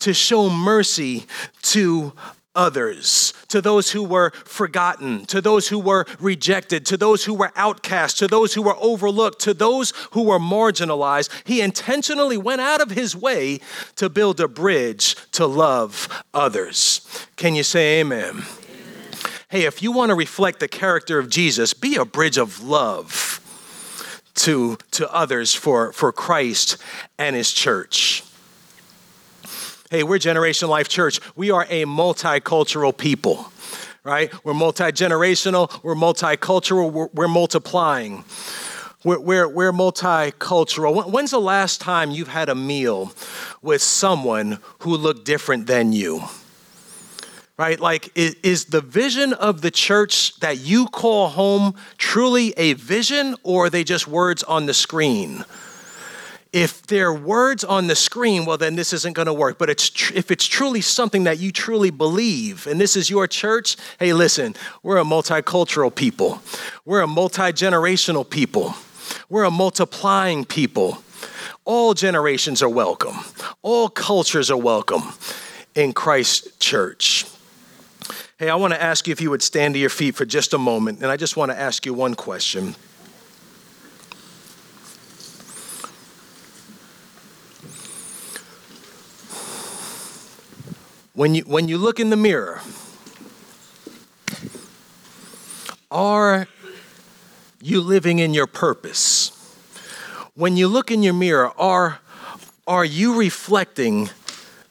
[0.00, 1.26] to show mercy
[1.62, 2.12] to
[2.54, 7.52] others, to those who were forgotten, to those who were rejected, to those who were
[7.56, 11.30] outcast, to those who were overlooked, to those who were marginalized.
[11.44, 13.60] He intentionally went out of his way
[13.96, 17.06] to build a bridge to love others.
[17.36, 18.42] Can you say amen?
[19.48, 23.40] Hey, if you want to reflect the character of Jesus, be a bridge of love
[24.36, 26.76] to, to others for, for Christ
[27.18, 28.22] and his church.
[29.92, 31.18] Hey, we're Generation Life Church.
[31.34, 33.52] We are a multicultural people,
[34.04, 34.32] right?
[34.44, 38.22] We're multi generational, we're multicultural, we're, we're multiplying.
[39.02, 41.10] We're, we're, we're multicultural.
[41.10, 43.10] When's the last time you've had a meal
[43.62, 46.22] with someone who looked different than you?
[47.58, 47.80] Right?
[47.80, 53.34] Like, is, is the vision of the church that you call home truly a vision,
[53.42, 55.44] or are they just words on the screen?
[56.52, 59.58] If there are words on the screen, well, then this isn't going to work.
[59.58, 63.26] But it's tr- if it's truly something that you truly believe, and this is your
[63.26, 66.42] church, hey, listen, we're a multicultural people,
[66.84, 68.74] we're a multi generational people,
[69.28, 71.02] we're a multiplying people.
[71.64, 73.16] All generations are welcome,
[73.62, 75.02] all cultures are welcome
[75.74, 77.26] in Christ's church.
[78.38, 80.54] Hey, I want to ask you if you would stand to your feet for just
[80.54, 82.74] a moment, and I just want to ask you one question.
[91.20, 92.62] When you, when you look in the mirror,
[95.90, 96.48] are
[97.60, 99.28] you living in your purpose?
[100.34, 101.98] When you look in your mirror, are,
[102.66, 104.08] are you reflecting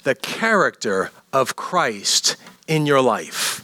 [0.02, 2.36] the character of Christ
[2.68, 3.64] in your life?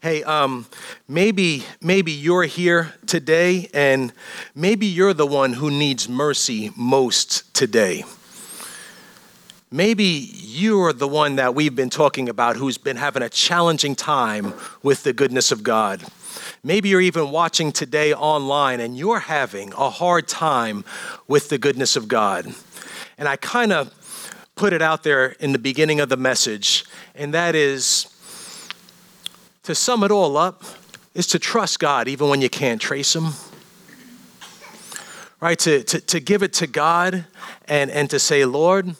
[0.00, 0.64] Hey, um,
[1.06, 4.14] maybe maybe you're here today, and
[4.54, 8.04] maybe you're the one who needs mercy most today.
[9.70, 14.54] Maybe you're the one that we've been talking about who's been having a challenging time
[14.82, 16.02] with the goodness of God.
[16.64, 20.84] Maybe you're even watching today online and you're having a hard time
[21.26, 22.46] with the goodness of God.
[23.18, 23.92] And I kind of
[24.54, 28.06] put it out there in the beginning of the message, and that is
[29.64, 30.62] to sum it all up,
[31.14, 33.34] is to trust God even when you can't trace Him.
[35.40, 35.58] Right?
[35.60, 37.26] To, to, to give it to God
[37.66, 38.96] and, and to say, Lord,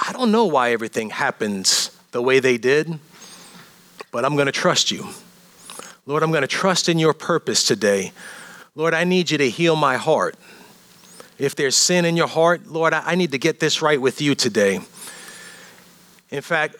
[0.00, 2.98] I don't know why everything happens the way they did,
[4.10, 5.06] but I'm going to trust you.
[6.06, 8.12] Lord, I'm going to trust in your purpose today.
[8.74, 10.36] Lord, I need you to heal my heart.
[11.38, 14.34] If there's sin in your heart, Lord, I need to get this right with you
[14.34, 14.80] today.
[16.30, 16.76] In fact,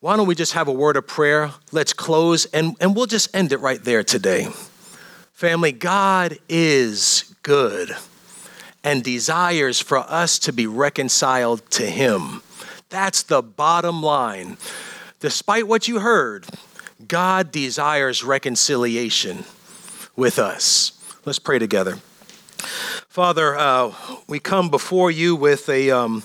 [0.00, 1.50] why don't we just have a word of prayer?
[1.72, 4.48] Let's close and, and we'll just end it right there today.
[5.32, 7.90] Family, God is good
[8.84, 12.42] and desires for us to be reconciled to Him.
[12.92, 14.58] That's the bottom line.
[15.18, 16.44] despite what you heard,
[17.08, 19.44] God desires reconciliation
[20.14, 20.92] with us.
[21.24, 21.96] Let's pray together.
[23.08, 23.94] Father, uh,
[24.28, 26.22] we come before you with a um,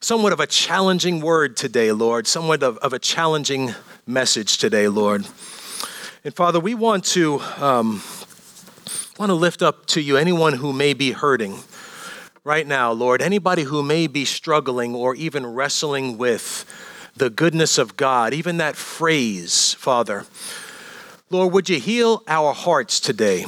[0.00, 3.74] somewhat of a challenging word today, Lord, somewhat of, of a challenging
[4.06, 5.26] message today, Lord.
[6.24, 8.02] And Father, we want to um,
[9.18, 11.58] want to lift up to you anyone who may be hurting
[12.48, 16.64] right now, Lord, anybody who may be struggling or even wrestling with
[17.14, 20.24] the goodness of God, even that phrase, Father.
[21.28, 23.44] Lord, would you heal our hearts today?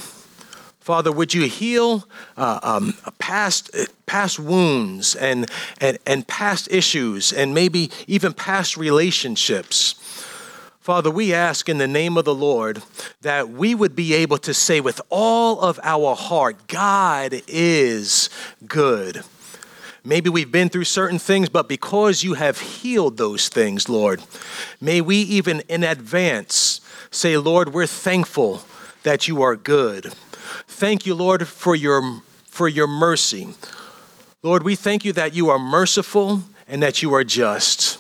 [0.81, 3.71] Father, would you heal uh, um, past,
[4.05, 9.95] past wounds and, and, and past issues and maybe even past relationships?
[10.81, 12.83] Father, we ask in the name of the Lord
[13.21, 18.31] that we would be able to say with all of our heart, God is
[18.67, 19.23] good.
[20.03, 24.23] Maybe we've been through certain things, but because you have healed those things, Lord,
[24.81, 28.63] may we even in advance say, Lord, we're thankful
[29.03, 30.15] that you are good.
[30.67, 33.49] Thank you, Lord, for your, for your mercy.
[34.43, 37.99] Lord, we thank you that you are merciful and that you are just.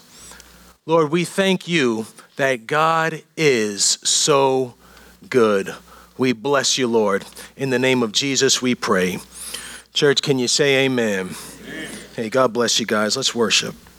[0.86, 2.06] Lord, we thank you
[2.40, 4.72] that God is so
[5.28, 5.74] good.
[6.16, 7.26] We bless you, Lord.
[7.54, 9.18] In the name of Jesus, we pray.
[9.92, 11.34] Church, can you say amen?
[11.68, 11.88] amen?
[12.16, 13.14] Hey, God bless you guys.
[13.14, 13.74] Let's worship.